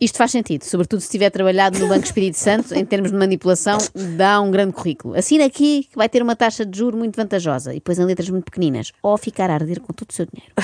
Isto 0.00 0.16
faz 0.16 0.30
sentido, 0.30 0.64
sobretudo 0.64 1.00
se 1.00 1.10
tiver 1.10 1.28
trabalhado 1.28 1.78
no 1.78 1.86
Banco 1.86 2.06
Espírito 2.06 2.38
Santo, 2.38 2.74
em 2.74 2.86
termos 2.86 3.10
de 3.10 3.16
manipulação, 3.18 3.76
dá 4.16 4.40
um 4.40 4.50
grande 4.50 4.72
currículo. 4.72 5.14
Assina 5.14 5.44
aqui 5.44 5.86
que 5.90 5.96
vai 5.96 6.08
ter 6.08 6.22
uma 6.22 6.34
taxa 6.34 6.64
de 6.64 6.78
juro 6.78 6.96
muito 6.96 7.16
vantajosa 7.16 7.72
e 7.72 7.74
depois 7.74 7.98
em 7.98 8.04
letras 8.06 8.30
muito 8.30 8.44
pequeninas, 8.44 8.92
ou 9.02 9.18
ficar 9.18 9.50
a 9.50 9.54
arder 9.54 9.78
com 9.78 9.92
todo 9.92 10.08
o 10.08 10.12
seu 10.14 10.26
dinheiro. 10.26 10.54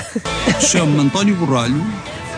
Chamo-me 0.59 1.01
António 1.01 1.35
Borralho, 1.35 1.79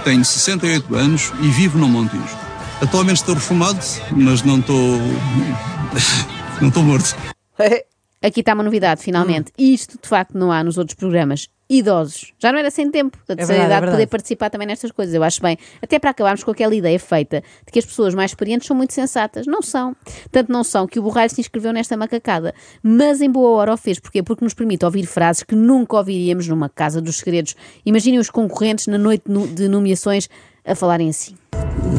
tenho 0.03 0.25
68 0.25 0.93
anos 0.93 1.31
e 1.41 1.47
vivo 1.47 1.77
no 1.77 1.87
Montijo. 1.87 2.37
Atualmente 2.81 3.17
estou 3.17 3.35
reformado, 3.35 3.79
mas 4.11 4.43
não 4.43 4.59
estou. 4.59 4.75
não 6.59 6.67
estou 6.67 6.83
morto. 6.83 7.15
Aqui 8.21 8.41
está 8.41 8.53
uma 8.53 8.63
novidade, 8.63 9.01
finalmente. 9.01 9.53
Isto, 9.57 9.97
de 10.01 10.07
facto, 10.07 10.37
não 10.37 10.51
há 10.51 10.61
nos 10.61 10.77
outros 10.77 10.95
programas. 10.95 11.47
Idosos. 11.69 12.33
Já 12.39 12.51
não 12.51 12.57
era 12.59 12.71
sem 12.71 12.89
tempo 12.89 13.15
da 13.27 13.35
terceira 13.35 13.61
verdade, 13.61 13.61
é 13.61 13.65
idade 13.67 13.79
poder 13.81 13.91
verdade. 13.97 14.09
participar 14.09 14.49
também 14.49 14.65
nestas 14.67 14.91
coisas. 14.91 15.13
Eu 15.13 15.21
acho 15.23 15.39
bem. 15.41 15.55
Até 15.81 15.99
para 15.99 16.09
acabarmos 16.09 16.43
com 16.43 16.49
aquela 16.49 16.73
ideia 16.73 16.99
feita 16.99 17.43
de 17.65 17.71
que 17.71 17.77
as 17.77 17.85
pessoas 17.85 18.15
mais 18.15 18.31
experientes 18.31 18.67
são 18.67 18.75
muito 18.75 18.91
sensatas. 18.91 19.45
Não 19.45 19.61
são. 19.61 19.95
Tanto 20.31 20.51
não 20.51 20.63
são 20.63 20.87
que 20.87 20.97
o 20.97 21.03
Borralho 21.03 21.29
se 21.29 21.39
inscreveu 21.39 21.71
nesta 21.71 21.95
macacada. 21.95 22.55
Mas 22.81 23.21
em 23.21 23.29
boa 23.29 23.51
hora 23.51 23.73
o 23.73 23.77
fez. 23.77 23.99
Porquê? 23.99 24.23
Porque 24.23 24.43
nos 24.43 24.55
permite 24.55 24.83
ouvir 24.83 25.05
frases 25.05 25.43
que 25.43 25.55
nunca 25.55 25.95
ouviríamos 25.97 26.47
numa 26.47 26.69
Casa 26.69 26.99
dos 26.99 27.17
Segredos. 27.17 27.55
Imaginem 27.85 28.19
os 28.19 28.31
concorrentes 28.31 28.87
na 28.87 28.97
noite 28.97 29.25
no- 29.27 29.47
de 29.47 29.67
nomeações 29.67 30.27
a 30.65 30.73
falarem 30.73 31.09
assim. 31.09 31.35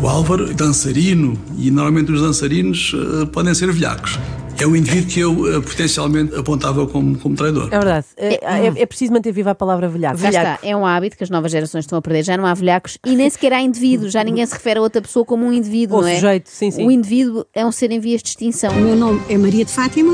O 0.02 0.08
Álvaro 0.08 0.50
é 0.50 0.54
dançarino 0.54 1.38
e 1.56 1.70
normalmente 1.70 2.10
os 2.10 2.20
dançarinos 2.20 2.92
eh, 3.22 3.26
podem 3.26 3.54
ser 3.54 3.70
velhacos. 3.72 4.18
É 4.60 4.66
o 4.66 4.76
indivíduo 4.76 5.08
que 5.10 5.20
eu 5.20 5.56
eh, 5.56 5.60
potencialmente 5.60 6.34
apontava 6.36 6.86
como, 6.86 7.18
como 7.18 7.34
traidor. 7.34 7.68
É 7.72 7.78
verdade. 7.78 8.06
É, 8.16 8.34
é- 8.66 8.82
é 8.82 8.86
preciso 8.86 9.10
manter 9.12 9.32
viva 9.32 9.52
a 9.52 9.54
palavra 9.54 9.88
velhaco. 9.88 10.16
Está, 10.22 10.58
é 10.62 10.76
um 10.76 10.84
hábito 10.84 11.16
que 11.16 11.24
as 11.24 11.30
novas 11.30 11.50
gerações 11.50 11.84
estão 11.86 11.98
a 11.98 12.02
perder. 12.02 12.24
Já 12.24 12.36
não 12.36 12.44
há 12.44 12.52
velhacos 12.52 12.98
e 13.06 13.16
nem 13.16 13.30
sequer 13.30 13.54
há 13.54 13.60
indivíduos. 13.62 14.12
Já 14.12 14.22
ninguém 14.22 14.44
se 14.44 14.52
refere 14.52 14.78
a 14.78 14.82
outra 14.82 15.00
pessoa 15.00 15.24
como 15.24 15.46
um 15.46 15.52
indivíduo, 15.52 15.96
Ou 15.96 16.02
não 16.02 16.08
é? 16.08 16.14
sujeito, 16.16 16.50
sim, 16.50 16.70
sim. 16.70 16.86
O 16.86 16.90
indivíduo 16.90 17.46
é 17.54 17.64
um 17.64 17.72
ser 17.72 17.90
em 17.90 17.98
vias 17.98 18.22
de 18.22 18.28
extinção. 18.28 18.70
O 18.72 18.80
meu 18.80 18.94
nome 18.96 19.22
é 19.30 19.38
Maria 19.38 19.64
de 19.64 19.72
Fátima 19.72 20.12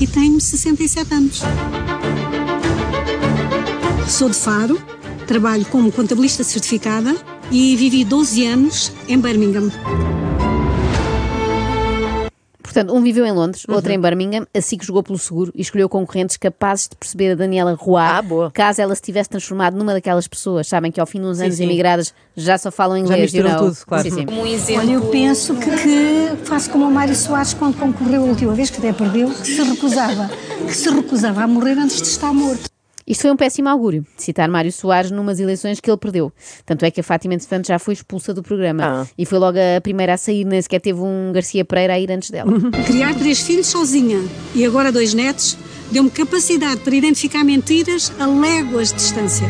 e 0.00 0.06
tenho 0.08 0.40
67 0.40 1.14
anos. 1.14 1.42
Sou 4.08 4.28
de 4.28 4.36
Faro, 4.36 4.80
trabalho 5.26 5.64
como 5.66 5.92
contabilista 5.92 6.42
certificada 6.42 7.14
e 7.52 7.76
vivi 7.76 8.04
12 8.04 8.44
anos 8.44 8.92
em 9.08 9.18
Birmingham. 9.20 9.70
Portanto, 12.76 12.94
um 12.94 13.02
viveu 13.02 13.24
em 13.24 13.32
Londres, 13.32 13.64
outro 13.66 13.90
em 13.90 13.98
Birmingham, 13.98 14.46
assim 14.54 14.76
que 14.76 14.84
jogou 14.84 15.02
pelo 15.02 15.18
seguro 15.18 15.50
e 15.54 15.62
escolheu 15.62 15.88
concorrentes 15.88 16.36
capazes 16.36 16.86
de 16.86 16.94
perceber 16.94 17.30
a 17.30 17.34
Daniela 17.34 17.72
Roy, 17.72 18.02
caso 18.52 18.82
ela 18.82 18.94
se 18.94 19.00
tivesse 19.00 19.30
transformado 19.30 19.78
numa 19.78 19.94
daquelas 19.94 20.28
pessoas. 20.28 20.68
Sabem 20.68 20.92
que 20.92 21.00
ao 21.00 21.06
fim 21.06 21.18
de 21.18 21.24
uns 21.24 21.38
Sim, 21.38 21.44
anos 21.44 21.56
sim. 21.56 21.64
imigradas 21.64 22.12
já 22.36 22.58
só 22.58 22.70
falam 22.70 22.98
inglês. 22.98 23.32
misturam 23.32 23.48
you 23.48 23.56
know. 23.56 23.70
tudo, 23.70 23.86
claro. 23.86 24.02
Sim, 24.02 24.10
sim. 24.10 24.26
Como 24.26 24.42
Olha, 24.42 24.92
eu 24.92 25.00
penso 25.06 25.54
que, 25.54 25.70
que 25.70 26.36
faço 26.44 26.68
como 26.68 26.84
o 26.84 26.90
Mário 26.90 27.16
Soares 27.16 27.54
quando 27.54 27.78
concorreu 27.78 28.24
a 28.24 28.26
última 28.26 28.52
vez, 28.52 28.68
que 28.68 28.76
até 28.76 28.92
perdeu, 28.92 29.30
que 29.30 29.46
se 29.46 29.62
recusava, 29.62 30.28
que 30.66 30.74
se 30.74 30.90
recusava 30.90 31.44
a 31.44 31.46
morrer 31.46 31.78
antes 31.78 32.02
de 32.02 32.08
estar 32.08 32.30
morto. 32.34 32.75
Isto 33.06 33.22
foi 33.22 33.30
um 33.30 33.36
péssimo 33.36 33.68
augúrio, 33.68 34.04
citar 34.16 34.48
Mário 34.48 34.72
Soares 34.72 35.12
numas 35.12 35.38
eleições 35.38 35.78
que 35.78 35.88
ele 35.88 35.96
perdeu. 35.96 36.32
Tanto 36.64 36.84
é 36.84 36.90
que 36.90 36.98
a 37.00 37.04
Fátima 37.04 37.34
Infante 37.34 37.68
já 37.68 37.78
foi 37.78 37.94
expulsa 37.94 38.34
do 38.34 38.42
programa. 38.42 39.08
E 39.16 39.24
foi 39.24 39.38
logo 39.38 39.56
a 39.58 39.80
primeira 39.80 40.14
a 40.14 40.16
sair, 40.16 40.44
nem 40.44 40.60
sequer 40.60 40.80
teve 40.80 40.98
um 40.98 41.30
Garcia 41.32 41.64
Pereira 41.64 41.94
a 41.94 42.00
ir 42.00 42.10
antes 42.10 42.30
dela. 42.30 42.50
Criar 42.84 43.14
três 43.14 43.40
filhos 43.40 43.68
sozinha 43.68 44.18
e 44.56 44.66
agora 44.66 44.90
dois 44.90 45.14
netos 45.14 45.56
deu-me 45.92 46.10
capacidade 46.10 46.80
para 46.80 46.96
identificar 46.96 47.44
mentiras 47.44 48.12
a 48.18 48.26
léguas 48.26 48.88
de 48.88 48.96
distância. 48.96 49.46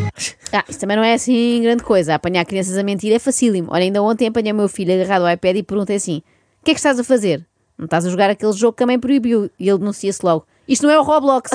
Ah, 0.53 0.65
isso 0.69 0.79
também 0.79 0.97
não 0.97 1.05
é 1.05 1.15
assim 1.15 1.63
grande 1.63 1.83
coisa. 1.83 2.15
Apanhar 2.15 2.45
crianças 2.45 2.77
a 2.77 2.83
mentir 2.83 3.11
é 3.11 3.19
facílimo. 3.19 3.69
Olha, 3.71 3.85
ainda 3.85 4.03
ontem 4.03 4.29
apanhei 4.29 4.53
o 4.53 4.57
meu 4.57 4.69
filho 4.69 4.93
agarrado 4.93 5.23
ao 5.23 5.33
iPad 5.33 5.57
e 5.57 5.63
perguntei 5.63 5.97
assim: 5.97 6.19
o 6.61 6.65
que 6.65 6.73
é 6.73 6.75
que 6.75 6.81
estás 6.81 6.99
a 6.99 7.05
fazer? 7.05 7.43
Não 7.79 7.87
estás 7.87 8.05
a 8.07 8.11
jogar 8.11 8.29
aquele 8.29 8.53
jogo 8.53 8.77
que 8.77 8.83
a 8.83 8.87
mãe 8.87 8.99
proibiu? 8.99 9.51
E 9.59 9.69
ele 9.69 9.79
denuncia-se 9.79 10.21
logo: 10.23 10.47
isto 10.69 10.83
não 10.87 10.91
é 10.91 10.99
o 10.99 11.03
Roblox. 11.03 11.51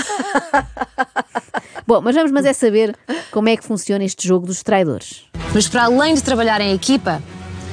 Bom, 1.86 2.02
mas 2.02 2.16
vamos 2.16 2.32
mas 2.32 2.46
é 2.46 2.54
saber 2.54 2.96
como 3.32 3.50
é 3.50 3.58
que 3.58 3.64
funciona 3.64 4.04
este 4.04 4.28
jogo 4.28 4.46
dos 4.46 4.64
traidores. 4.64 5.26
Mas 5.54 5.68
para 5.68 5.86
além 5.86 6.14
de 6.14 6.24
trabalhar 6.24 6.62
em 6.62 6.74
equipa, 6.74 7.22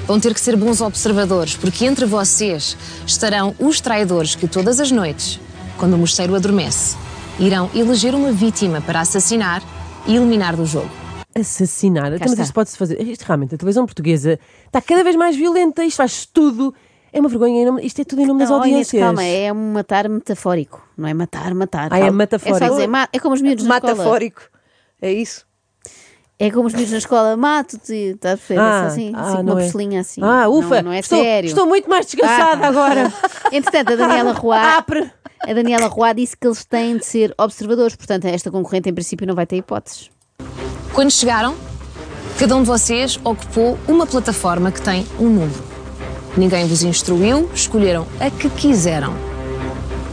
vão 0.06 0.18
ter 0.18 0.34
que 0.34 0.40
ser 0.40 0.56
bons 0.56 0.80
observadores, 0.80 1.54
porque 1.54 1.84
entre 1.84 2.06
vocês 2.06 2.76
estarão 3.06 3.54
os 3.58 3.80
traidores 3.80 4.34
que 4.34 4.48
todas 4.48 4.80
as 4.80 4.90
noites, 4.90 5.38
quando 5.76 5.94
o 5.94 5.98
mosteiro 5.98 6.34
adormece, 6.34 6.96
irão 7.38 7.70
eleger 7.74 8.14
uma 8.14 8.32
vítima 8.32 8.80
para 8.80 9.00
assassinar 9.00 9.62
e 10.06 10.16
eliminar 10.16 10.56
do 10.56 10.66
jogo. 10.66 10.90
Assassinar. 11.34 12.12
Então, 12.12 12.26
mas 12.28 12.38
isto 12.38 12.54
pode-se 12.54 12.76
fazer. 12.76 13.00
Isto 13.00 13.22
realmente, 13.22 13.54
a 13.54 13.58
televisão 13.58 13.84
portuguesa 13.84 14.40
está 14.66 14.80
cada 14.80 15.04
vez 15.04 15.14
mais 15.14 15.36
violenta. 15.36 15.84
Isto 15.84 15.98
faz 15.98 16.26
tudo. 16.26 16.74
É 17.12 17.20
uma 17.20 17.28
vergonha. 17.28 17.64
nome- 17.66 17.84
Isto 17.84 18.02
é 18.02 18.04
tudo 18.04 18.22
em 18.22 18.26
nome 18.26 18.40
das 18.40 18.50
Não, 18.50 18.58
Inês, 18.58 18.70
audiências. 18.92 19.02
calma, 19.02 19.24
é 19.24 19.52
um 19.52 19.72
matar 19.72 20.08
metafórico, 20.08 20.86
não 20.96 21.08
é 21.08 21.14
matar, 21.14 21.54
matar. 21.54 21.88
Ah, 21.92 21.96
é 21.98 22.00
Calma. 22.02 22.16
metafórico. 22.18 22.56
É 22.64 22.68
só 22.68 22.74
dizer, 22.74 22.86
ma- 22.86 23.08
é 23.12 23.18
como 23.18 23.34
os 23.34 23.40
miúdos 23.42 23.64
na 23.64 23.76
escola. 23.76 23.94
Matafórico. 23.94 24.42
É 25.00 25.12
isso? 25.12 25.46
É 26.38 26.50
como 26.50 26.66
os 26.68 26.72
miúdos 26.74 26.92
na 26.92 26.98
escola, 26.98 27.36
mato-te, 27.36 27.92
estás 27.94 28.34
a 28.34 28.36
perceber? 28.36 28.60
Ah, 28.60 28.86
assim, 28.86 29.12
ah, 29.14 29.22
assim, 29.32 29.42
uma 29.42 29.60
é. 29.60 29.64
pistolinha 29.64 30.00
assim. 30.00 30.20
Ah, 30.22 30.48
ufa, 30.48 30.76
Não, 30.76 30.82
não 30.90 30.92
é 30.92 31.00
estou- 31.00 31.20
sério. 31.22 31.48
estou 31.48 31.66
muito 31.66 31.88
mais 31.90 32.06
descansada 32.06 32.64
Ah, 32.64 32.68
agora. 32.68 33.12
Entretanto, 33.50 33.92
a 33.94 33.96
Daniela 33.96 34.32
Roy, 34.38 34.56
a 34.58 35.52
Daniela 35.54 35.86
Roy 35.88 36.14
disse 36.14 36.36
que 36.36 36.46
eles 36.46 36.64
têm 36.64 36.96
de 36.98 37.04
ser 37.06 37.34
observadores, 37.38 37.96
portanto, 37.96 38.26
esta 38.26 38.50
concorrente 38.52 38.88
em 38.88 38.94
princípio 38.94 39.26
não 39.26 39.34
vai 39.34 39.46
ter 39.46 39.56
hipóteses. 39.56 40.10
Quando 40.92 41.10
chegaram, 41.10 41.56
cada 42.38 42.54
um 42.54 42.62
de 42.62 42.68
vocês 42.68 43.18
ocupou 43.24 43.76
uma 43.88 44.06
plataforma 44.06 44.70
que 44.70 44.80
tem 44.82 45.04
um 45.18 45.28
número. 45.28 45.67
Ninguém 46.36 46.66
vos 46.66 46.82
instruiu, 46.82 47.50
escolheram 47.54 48.06
a 48.20 48.30
que 48.30 48.48
quiseram. 48.50 49.14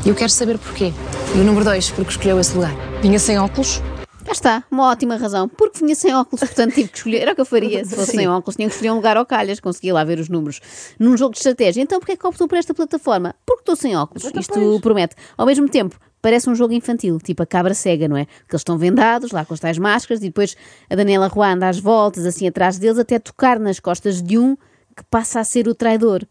E 0.06 0.10
eu 0.10 0.16
quero 0.16 0.30
saber 0.30 0.58
porquê. 0.58 0.94
E 1.36 1.40
o 1.40 1.44
número 1.44 1.66
dois, 1.66 1.90
porque 1.92 2.12
escolheu 2.12 2.40
esse 2.40 2.56
lugar. 2.56 2.74
Vinha 3.02 3.20
sem 3.20 3.38
óculos? 3.38 3.82
Já 4.26 4.32
está, 4.32 4.64
uma 4.72 4.90
ótima 4.90 5.18
razão. 5.18 5.48
Porque 5.48 5.80
vinha 5.80 5.96
sem 5.96 6.16
óculos, 6.16 6.40
portanto 6.42 6.74
tive 6.74 6.90
que 6.90 6.98
escolher. 6.98 7.22
Era 7.22 7.32
o 7.34 7.36
que 7.36 7.42
eu 7.42 7.46
faria. 7.46 7.86
Se 7.86 7.96
fosse 7.96 8.12
Sim. 8.12 8.18
sem 8.18 8.28
óculos, 8.28 8.56
tinha 8.56 8.68
que 8.68 8.74
escolher 8.74 8.92
um 8.92 8.96
lugar 8.96 9.18
ao 9.18 9.26
calhas, 9.26 9.60
conseguia 9.60 9.94
lá 9.94 10.04
ver 10.04 10.20
os 10.20 10.30
números. 10.30 10.62
Num 11.00 11.16
jogo 11.16 11.34
de 11.34 11.38
estratégia. 11.38 11.82
Então, 11.82 12.00
porquê 12.00 12.14
é 12.14 12.16
que 12.16 12.26
optou 12.26 12.48
por 12.48 12.58
esta 12.58 12.74
plataforma? 12.74 13.36
Porque 13.46 13.62
estou 13.62 13.76
sem 13.76 13.96
óculos. 13.96 14.24
Isto 14.24 14.80
promete. 14.80 15.16
Ao 15.38 15.46
mesmo 15.46 15.70
tempo, 15.70 15.96
parece 16.22 16.50
um 16.50 16.56
jogo 16.56 16.74
infantil, 16.74 17.20
tipo 17.20 17.44
a 17.44 17.46
cabra 17.46 17.76
cega, 17.76 18.08
não 18.08 18.18
é? 18.18 18.26
Que 18.26 18.56
eles 18.56 18.62
estão 18.62 18.80
vendados, 18.80 19.32
lá 19.32 19.46
com 19.46 19.54
as 19.54 19.60
tais 19.60 19.78
máscaras, 19.78 20.24
e 20.24 20.26
depois 20.26 20.58
a 20.90 20.96
Daniela 20.96 21.28
Roy 21.28 21.50
anda 21.50 21.70
às 21.70 21.78
voltas, 21.78 22.26
assim 22.26 22.48
atrás 22.48 22.80
deles, 22.80 22.98
até 22.98 23.20
tocar 23.20 23.60
nas 23.60 23.80
costas 23.80 24.24
de 24.24 24.40
um 24.40 24.58
que 24.96 25.04
passa 25.10 25.40
a 25.40 25.44
ser 25.44 25.68
o 25.68 25.76
traidor. 25.76 26.22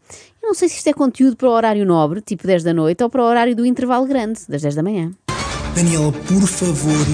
Eu 0.41 0.47
não 0.49 0.53
sei 0.55 0.67
se 0.67 0.77
isto 0.77 0.87
é 0.87 0.93
conteúdo 0.93 1.35
para 1.35 1.49
o 1.49 1.51
horário 1.51 1.85
nobre, 1.85 2.21
tipo 2.21 2.45
10 2.47 2.63
da 2.63 2.73
noite, 2.73 3.03
ou 3.03 3.09
para 3.09 3.21
o 3.21 3.25
horário 3.25 3.55
do 3.55 3.65
intervalo 3.65 4.05
grande, 4.05 4.41
das 4.47 4.61
10 4.61 4.75
da 4.75 4.83
manhã. 4.83 5.11
Daniela, 5.75 6.11
por 6.11 6.47
favor, 6.47 7.05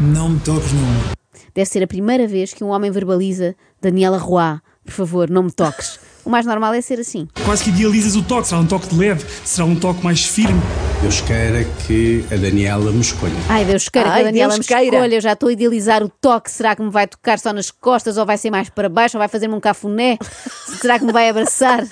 não 0.00 0.30
me 0.30 0.40
toques 0.40 0.72
no 0.72 0.80
ombro. 0.82 1.12
Deve 1.54 1.66
ser 1.68 1.82
a 1.82 1.86
primeira 1.86 2.26
vez 2.26 2.52
que 2.52 2.64
um 2.64 2.68
homem 2.68 2.90
verbaliza 2.90 3.54
Daniela 3.80 4.18
Roy, 4.18 4.58
por 4.84 4.92
favor, 4.92 5.30
não 5.30 5.44
me 5.44 5.52
toques. 5.52 5.98
O 6.24 6.30
mais 6.30 6.46
normal 6.46 6.74
é 6.74 6.80
ser 6.80 6.98
assim. 6.98 7.28
Quase 7.44 7.64
que 7.64 7.70
idealizas 7.70 8.16
o 8.16 8.22
toque. 8.22 8.48
Será 8.48 8.60
um 8.60 8.66
toque 8.66 8.88
de 8.88 8.96
leve? 8.96 9.24
Será 9.44 9.64
um 9.64 9.76
toque 9.76 10.02
mais 10.04 10.24
firme? 10.24 10.60
Deus 11.02 11.20
queira 11.20 11.64
que 11.86 12.24
a 12.32 12.36
Daniela 12.36 12.90
me 12.92 13.00
escolha. 13.00 13.32
Ai, 13.48 13.64
Deus 13.64 13.88
queira 13.88 14.08
que 14.08 14.14
Ai, 14.14 14.20
a 14.20 14.24
Daniela 14.24 14.54
Deus 14.54 14.66
me 14.66 14.74
queira. 14.74 14.96
escolha. 14.96 15.14
Eu 15.16 15.20
já 15.20 15.32
estou 15.32 15.48
a 15.48 15.52
idealizar 15.52 16.02
o 16.02 16.08
toque. 16.08 16.50
Será 16.50 16.76
que 16.76 16.82
me 16.82 16.90
vai 16.90 17.06
tocar 17.08 17.38
só 17.40 17.52
nas 17.52 17.70
costas 17.72 18.16
ou 18.16 18.24
vai 18.24 18.38
ser 18.38 18.50
mais 18.50 18.70
para 18.70 18.88
baixo 18.88 19.16
ou 19.16 19.18
vai 19.18 19.28
fazer-me 19.28 19.54
um 19.54 19.60
cafuné? 19.60 20.16
Será 20.80 20.98
que 20.98 21.04
me 21.04 21.12
vai 21.12 21.28
abraçar? 21.28 21.84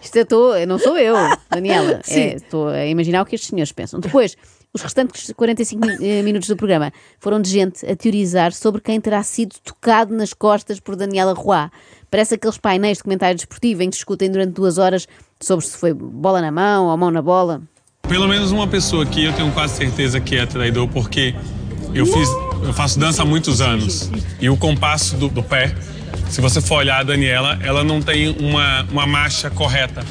Isto 0.00 0.16
eu 0.16 0.22
estou, 0.22 0.66
não 0.66 0.78
sou 0.78 0.96
eu, 0.96 1.14
Daniela. 1.50 2.00
Sim. 2.04 2.20
É, 2.20 2.34
Estou 2.36 2.68
a 2.68 2.86
imaginar 2.86 3.22
o 3.22 3.26
que 3.26 3.34
estes 3.34 3.50
senhores 3.50 3.70
pensam. 3.72 4.00
Depois, 4.00 4.34
os 4.72 4.80
restantes 4.80 5.30
45 5.36 5.86
mi- 5.86 5.98
eh, 6.00 6.22
minutos 6.22 6.48
do 6.48 6.56
programa 6.56 6.90
foram 7.20 7.40
de 7.40 7.50
gente 7.50 7.84
a 7.84 7.94
teorizar 7.94 8.52
sobre 8.52 8.80
quem 8.80 8.98
terá 9.00 9.22
sido 9.22 9.54
tocado 9.62 10.14
nas 10.14 10.32
costas 10.32 10.80
por 10.80 10.96
Daniela 10.96 11.34
Roy. 11.34 11.68
Parece 12.10 12.36
aqueles 12.36 12.56
painéis 12.56 12.96
de 12.98 13.04
comentário 13.04 13.36
desportivo 13.36 13.82
em 13.82 13.90
que 13.90 13.96
discutem 13.96 14.30
durante 14.30 14.52
duas 14.54 14.78
horas 14.78 15.06
sobre 15.40 15.64
se 15.64 15.76
foi 15.76 15.92
bola 15.92 16.40
na 16.40 16.50
mão 16.50 16.86
ou 16.86 16.96
mão 16.96 17.10
na 17.10 17.22
bola. 17.22 17.62
Pelo 18.08 18.26
menos 18.26 18.50
uma 18.50 18.66
pessoa 18.66 19.04
aqui 19.04 19.24
eu 19.24 19.32
tenho 19.32 19.52
quase 19.52 19.76
certeza 19.76 20.20
que 20.20 20.36
é 20.36 20.46
traidor, 20.46 20.88
porque 20.88 21.34
eu 21.94 22.06
fiz, 22.06 22.28
eu 22.62 22.72
faço 22.72 22.98
dança 22.98 23.22
há 23.22 23.24
muitos 23.24 23.60
anos. 23.60 24.10
E 24.40 24.48
o 24.48 24.56
compasso 24.56 25.16
do, 25.16 25.28
do 25.28 25.42
pé, 25.42 25.74
se 26.28 26.40
você 26.40 26.60
for 26.60 26.76
olhar 26.76 27.00
a 27.00 27.02
Daniela, 27.02 27.58
ela 27.62 27.84
não 27.84 28.00
tem 28.00 28.30
uma, 28.40 28.82
uma 28.90 29.06
marcha 29.06 29.50
correta. 29.50 30.04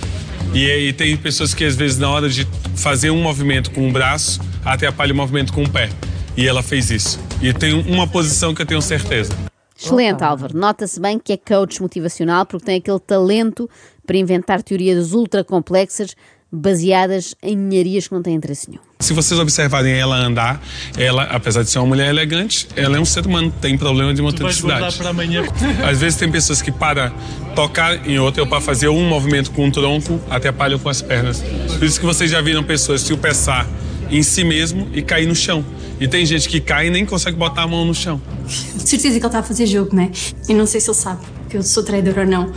E, 0.54 0.66
e 0.68 0.94
tem 0.94 1.18
pessoas 1.18 1.54
que 1.54 1.66
às 1.66 1.76
vezes 1.76 1.98
na 1.98 2.10
hora 2.10 2.30
de 2.30 2.48
fazer 2.76 3.10
um 3.10 3.22
movimento 3.22 3.72
com 3.72 3.88
o 3.88 3.92
braço, 3.92 4.40
atrapalha 4.64 5.14
o 5.14 5.16
movimento 5.16 5.52
com 5.52 5.64
o 5.64 5.70
pé. 5.70 5.90
E 6.36 6.48
ela 6.48 6.62
fez 6.62 6.92
isso. 6.92 7.20
E 7.42 7.52
tem 7.54 7.74
uma 7.74 8.08
posição 8.08 8.54
que 8.54 8.62
eu 8.62 8.66
tenho 8.66 8.82
certeza. 8.82 9.34
Excelente, 9.80 10.24
Álvaro. 10.24 10.58
Nota-se 10.58 11.00
bem 11.00 11.20
que 11.20 11.34
é 11.34 11.38
coach 11.38 11.82
motivacional 11.82 12.46
porque 12.46 12.66
tem 12.66 12.78
aquele 12.78 13.00
talento 13.00 13.70
para 14.08 14.18
inventar 14.18 14.64
teorias 14.64 15.12
ultra 15.12 15.44
complexas 15.44 16.16
baseadas 16.50 17.36
em 17.44 17.58
ninharias 17.58 18.08
que 18.08 18.14
não 18.14 18.24
têm 18.24 18.34
interesse 18.34 18.70
nenhum. 18.70 18.82
Se 19.02 19.14
vocês 19.14 19.38
observarem 19.38 19.94
ela 19.94 20.16
andar, 20.16 20.62
ela, 20.98 21.24
apesar 21.24 21.62
de 21.62 21.70
ser 21.70 21.78
uma 21.80 21.88
mulher 21.88 22.10
elegante, 22.10 22.68
ela 22.76 22.98
é 22.98 23.00
um 23.00 23.06
ser 23.06 23.26
humano, 23.26 23.54
tem 23.62 23.78
problema 23.78 24.14
de 24.14 24.22
motricidade. 24.22 24.96
para 24.98 25.10
amanhã. 25.10 25.44
Às 25.86 26.00
vezes 26.00 26.18
tem 26.18 26.32
pessoas 26.32 26.62
que 26.62 26.72
para 26.72 27.12
tocar 27.54 28.08
em 28.08 28.18
outra 28.18 28.42
ou 28.44 28.48
para 28.48 28.62
fazer 28.62 28.88
um 28.88 29.08
movimento 29.08 29.52
com 29.52 29.68
o 29.68 29.72
tronco, 29.72 30.20
atrapalham 30.30 30.80
com 30.80 30.88
as 30.90 31.02
pernas. 31.02 31.44
Por 31.78 31.84
isso 31.84 32.00
que 32.00 32.06
vocês 32.06 32.32
já 32.32 32.42
viram 32.42 32.64
pessoas 32.64 33.02
se 33.02 33.08
tropeçar 33.08 33.68
em 34.10 34.24
si 34.24 34.46
mesmo 34.46 34.88
e 34.94 35.02
cair 35.02 35.28
no 35.28 35.36
chão. 35.36 35.64
E 36.00 36.08
tem 36.08 36.26
gente 36.26 36.48
que 36.48 36.62
cai 36.62 36.88
e 36.88 36.90
nem 36.90 37.06
consegue 37.06 37.36
botar 37.36 37.64
a 37.64 37.68
mão 37.68 37.84
no 37.84 37.94
chão. 37.94 38.22
Certeza 38.48 39.02
que 39.02 39.08
ele 39.08 39.26
está 39.26 39.40
a 39.40 39.44
fazer 39.44 39.66
jogo, 39.66 39.94
né? 39.94 40.12
Eu 40.48 40.56
não 40.56 40.66
sei 40.66 40.80
se 40.80 40.90
ele 40.90 40.96
sabe 40.96 41.37
eu 41.56 41.64
sou 41.64 41.84
traidora 41.84 42.22
ou 42.22 42.28
não, 42.28 42.52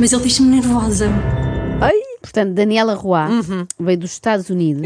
mas 0.00 0.12
ele 0.12 0.22
deixa-me 0.22 0.48
nervosa. 0.48 1.08
Portanto, 2.22 2.54
Daniela 2.54 2.94
Roy 2.94 3.28
veio 3.78 3.98
dos 3.98 4.12
Estados 4.12 4.48
Unidos 4.48 4.80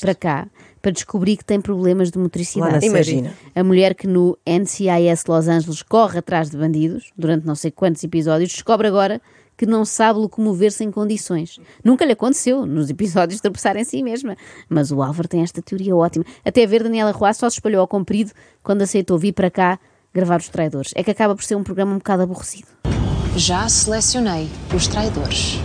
para 0.00 0.14
cá 0.14 0.48
para 0.82 0.90
descobrir 0.90 1.36
que 1.36 1.44
tem 1.44 1.60
problemas 1.60 2.10
de 2.10 2.18
motricidade. 2.18 2.80
na 2.80 2.86
Imagina. 2.86 3.32
A 3.54 3.62
mulher 3.62 3.94
que 3.94 4.06
no 4.06 4.36
NCIS 4.46 5.24
Los 5.28 5.46
Angeles 5.46 5.82
corre 5.82 6.18
atrás 6.18 6.50
de 6.50 6.56
bandidos 6.56 7.12
durante 7.16 7.46
não 7.46 7.54
sei 7.54 7.70
quantos 7.70 8.02
episódios 8.02 8.50
descobre 8.50 8.88
agora 8.88 9.20
que 9.56 9.66
não 9.66 9.84
sabe 9.84 10.18
locomover-se 10.18 10.82
em 10.82 10.90
condições. 10.90 11.60
Nunca 11.84 12.04
lhe 12.04 12.12
aconteceu 12.12 12.64
nos 12.64 12.88
episódios 12.88 13.40
tropeçar 13.42 13.76
em 13.76 13.84
si 13.84 14.02
mesma. 14.02 14.36
Mas 14.68 14.90
o 14.90 15.02
Álvaro 15.02 15.28
tem 15.28 15.42
esta 15.42 15.60
teoria 15.60 15.94
ótima. 15.94 16.24
Até 16.44 16.66
ver 16.66 16.82
Daniela 16.82 17.12
Roy 17.12 17.32
só 17.34 17.48
se 17.48 17.56
espalhou 17.56 17.82
ao 17.82 17.86
comprido 17.86 18.32
quando 18.62 18.82
aceitou 18.82 19.18
vir 19.18 19.32
para 19.32 19.50
cá 19.50 19.78
gravar 20.12 20.40
os 20.40 20.48
traidores. 20.48 20.92
É 20.94 21.02
que 21.02 21.10
acaba 21.10 21.34
por 21.34 21.44
ser 21.44 21.56
um 21.56 21.62
programa 21.62 21.92
um 21.92 21.98
bocado 21.98 22.22
aborrecido. 22.22 22.68
Já 23.36 23.68
selecionei 23.68 24.48
os 24.74 24.86
traidores. 24.86 25.60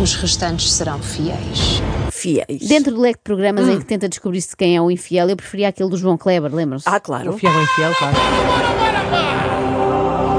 Os 0.00 0.14
restantes 0.14 0.72
serão 0.72 0.98
fiéis. 1.02 1.82
Fiéis. 2.12 2.68
Dentro 2.68 2.94
do 2.94 3.00
leque 3.00 3.18
de 3.18 3.24
programas 3.24 3.66
em 3.66 3.78
que 3.78 3.84
tenta 3.84 4.08
descobrir-se 4.08 4.54
quem 4.54 4.76
é 4.76 4.80
o 4.80 4.90
infiel, 4.90 5.28
eu 5.28 5.36
preferia 5.36 5.68
aquele 5.68 5.88
do 5.88 5.96
João 5.96 6.18
Kleber, 6.18 6.54
lembram-se? 6.54 6.86
Ah, 6.86 7.00
claro. 7.00 7.30
O 7.30 7.38
fiel 7.38 7.52
é 7.52 7.62
infiel, 7.62 7.94
claro. 7.94 8.16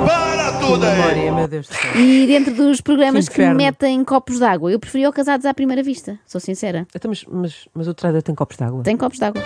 Para 0.06 0.60
tudo 0.60 0.86
Memória, 0.86 1.32
meu 1.32 1.48
Deus 1.48 1.68
do 1.68 1.74
céu. 1.74 1.96
E 1.96 2.28
dentro 2.28 2.54
dos 2.54 2.82
programas 2.82 3.28
Que 3.28 3.36
que, 3.36 3.54
metem 3.54 4.04
copos 4.04 4.38
de 4.38 4.46
água, 4.46 4.72
eu 4.72 4.80
preferia 4.80 5.10
o 5.10 5.14
Casados 5.14 5.46
à 5.46 5.54
Primeira 5.54 5.82
Vista, 5.82 6.20
sou 6.26 6.40
sincera. 6.40 6.88
Então, 6.96 7.10
mas, 7.10 7.26
mas, 7.28 7.68
mas 7.74 7.88
o 7.88 7.94
traidor 7.96 8.22
tem 8.22 8.36
copos 8.36 8.58
de 8.58 8.64
água? 8.64 8.84
Tem 8.84 8.96
copos 8.96 9.18
de 9.18 9.26
água. 9.26 9.42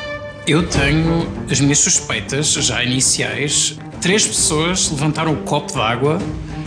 Eu 0.48 0.68
tenho 0.68 1.28
as 1.50 1.60
minhas 1.60 1.80
suspeitas 1.80 2.54
já 2.54 2.84
iniciais. 2.84 3.78
Três 4.02 4.26
pessoas 4.26 4.90
levantaram 4.90 5.34
o 5.34 5.44
copo 5.44 5.72
d'água. 5.74 6.18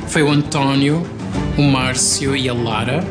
Foi 0.07 0.23
o 0.23 0.31
António, 0.31 1.03
o 1.59 1.63
Márcio 1.63 2.37
e 2.37 2.49
a 2.49 2.55
Lara. 2.55 3.05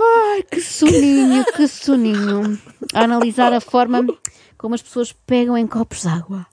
Ai, 0.00 0.42
que 0.42 0.60
soninho, 0.60 1.44
que 1.54 1.68
soninho. 1.68 2.58
A 2.92 3.04
analisar 3.04 3.52
a 3.52 3.60
forma 3.60 4.04
como 4.58 4.74
as 4.74 4.82
pessoas 4.82 5.12
pegam 5.12 5.56
em 5.56 5.66
copos 5.66 6.02
de 6.02 6.08
água. 6.08 6.44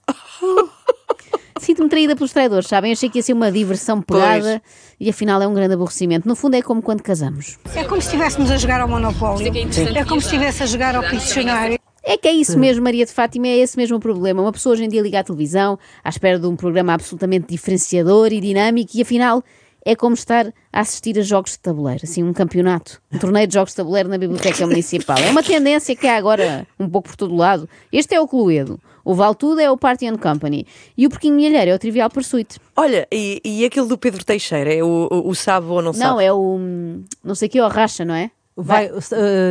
Sinto-me 1.58 1.88
traída 1.88 2.14
pelos 2.14 2.32
traidores, 2.32 2.68
sabem? 2.68 2.92
Achei 2.92 3.10
que 3.10 3.18
ia 3.18 3.22
ser 3.22 3.32
uma 3.32 3.50
diversão 3.50 4.00
pegada 4.00 4.62
e 4.98 5.10
afinal 5.10 5.42
é 5.42 5.48
um 5.48 5.52
grande 5.52 5.74
aborrecimento. 5.74 6.26
No 6.26 6.34
fundo 6.34 6.54
é 6.54 6.62
como 6.62 6.80
quando 6.80 7.02
casamos. 7.02 7.58
É 7.74 7.84
como 7.84 8.00
se 8.00 8.06
estivéssemos 8.06 8.50
a 8.50 8.56
jogar 8.56 8.80
ao 8.80 8.88
Monopólio. 8.88 9.46
É 9.94 10.04
como 10.04 10.20
se 10.20 10.28
estivesse 10.28 10.62
a 10.62 10.66
jogar 10.66 10.94
ao 10.94 11.02
Piccionário. 11.02 11.78
É 12.10 12.16
que 12.16 12.26
é 12.26 12.32
isso 12.32 12.58
mesmo, 12.58 12.82
Maria 12.82 13.06
de 13.06 13.12
Fátima, 13.12 13.46
é 13.46 13.58
esse 13.58 13.76
mesmo 13.76 13.96
o 13.96 14.00
problema. 14.00 14.42
Uma 14.42 14.50
pessoa 14.50 14.72
hoje 14.72 14.84
em 14.84 14.88
dia 14.88 15.00
liga 15.00 15.20
à 15.20 15.22
televisão 15.22 15.78
à 16.02 16.08
espera 16.08 16.40
de 16.40 16.46
um 16.48 16.56
programa 16.56 16.92
absolutamente 16.92 17.46
diferenciador 17.46 18.32
e 18.32 18.40
dinâmico 18.40 18.90
e 18.96 19.02
afinal 19.02 19.44
é 19.86 19.94
como 19.94 20.14
estar 20.14 20.52
a 20.72 20.80
assistir 20.80 21.16
a 21.20 21.22
jogos 21.22 21.52
de 21.52 21.60
tabuleiro, 21.60 22.00
assim, 22.02 22.24
um 22.24 22.32
campeonato, 22.32 23.00
um 23.12 23.18
torneio 23.18 23.46
de 23.46 23.54
jogos 23.54 23.70
de 23.70 23.76
tabuleiro 23.76 24.08
na 24.08 24.18
Biblioteca 24.18 24.66
Municipal. 24.66 25.18
É 25.18 25.30
uma 25.30 25.40
tendência 25.40 25.94
que 25.94 26.08
há 26.08 26.16
agora 26.16 26.66
um 26.80 26.88
pouco 26.88 27.10
por 27.10 27.16
todo 27.16 27.36
lado. 27.36 27.68
Este 27.92 28.12
é 28.16 28.20
o 28.20 28.26
Cluedo, 28.26 28.80
o 29.04 29.14
Vale 29.14 29.36
Tudo 29.36 29.60
é 29.60 29.70
o 29.70 29.76
Party 29.76 30.08
and 30.08 30.18
Company 30.18 30.66
e 30.98 31.06
o 31.06 31.10
Porquinho 31.10 31.36
Milheiro 31.36 31.70
é 31.70 31.74
o 31.76 31.78
Trivial 31.78 32.10
Pursuit. 32.10 32.58
Olha, 32.74 33.06
e, 33.12 33.40
e 33.44 33.64
aquele 33.64 33.86
do 33.86 33.96
Pedro 33.96 34.24
Teixeira, 34.24 34.74
é 34.74 34.82
o, 34.82 35.06
o, 35.08 35.28
o 35.28 35.34
sabe 35.36 35.68
ou 35.68 35.80
não 35.80 35.92
sabe? 35.92 36.10
Não, 36.10 36.20
é 36.20 36.32
o. 36.32 36.56
hum, 36.56 37.04
não 37.22 37.36
sei 37.36 37.46
o 37.46 37.50
que, 37.52 37.58
é 37.60 37.64
o 37.64 37.68
Racha, 37.68 38.04
não 38.04 38.16
é? 38.16 38.32
Vai, 38.62 38.86
uh, 38.88 38.92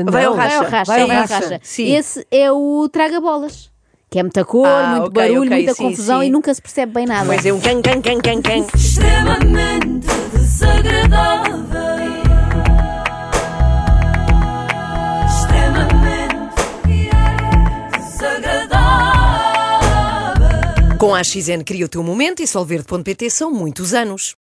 não. 0.05 0.11
Vai 0.11 0.25
ao 0.25 0.35
Vai 0.35 0.55
ao 0.55 0.63
racha. 0.63 0.69
Racha, 0.69 0.91
Vai 0.91 1.01
ao 1.01 1.07
vai 1.07 1.15
ao 1.17 1.21
Racha. 1.23 1.33
Racha. 1.35 1.59
Sim. 1.63 1.95
Esse 1.95 2.25
é 2.31 2.51
o 2.51 2.87
Traga 2.91 3.19
Bolas. 3.19 3.69
Que 4.09 4.19
é 4.19 4.23
muita 4.23 4.43
cor, 4.43 4.65
Ah, 4.67 4.87
muito 4.91 5.07
ok, 5.09 5.21
barulho, 5.21 5.41
ok, 5.51 5.57
muita 5.57 5.73
sim, 5.75 5.83
confusão 5.83 6.21
sim. 6.21 6.27
e 6.27 6.31
nunca 6.31 6.53
se 6.53 6.61
percebe 6.61 6.93
bem 6.93 7.05
nada. 7.05 7.25
Pois 7.27 7.45
é, 7.45 7.53
um 7.53 7.59
can, 7.59 7.79
can, 7.81 8.01
can, 8.01 8.19
can, 8.21 8.41
can. 8.41 8.65
extremamente 8.75 10.07
desagradável. 10.33 11.59
Extremamente 15.27 16.39
desagradável. 17.99 20.97
Com 20.97 21.13
a 21.15 21.19
AXN 21.19 21.63
cria 21.65 21.85
o 21.85 21.89
teu 21.89 22.03
momento 22.03 22.41
e 22.41 22.47
Solverde.pt 22.47 23.29
são 23.29 23.51
muitos 23.51 23.93
anos. 23.93 24.35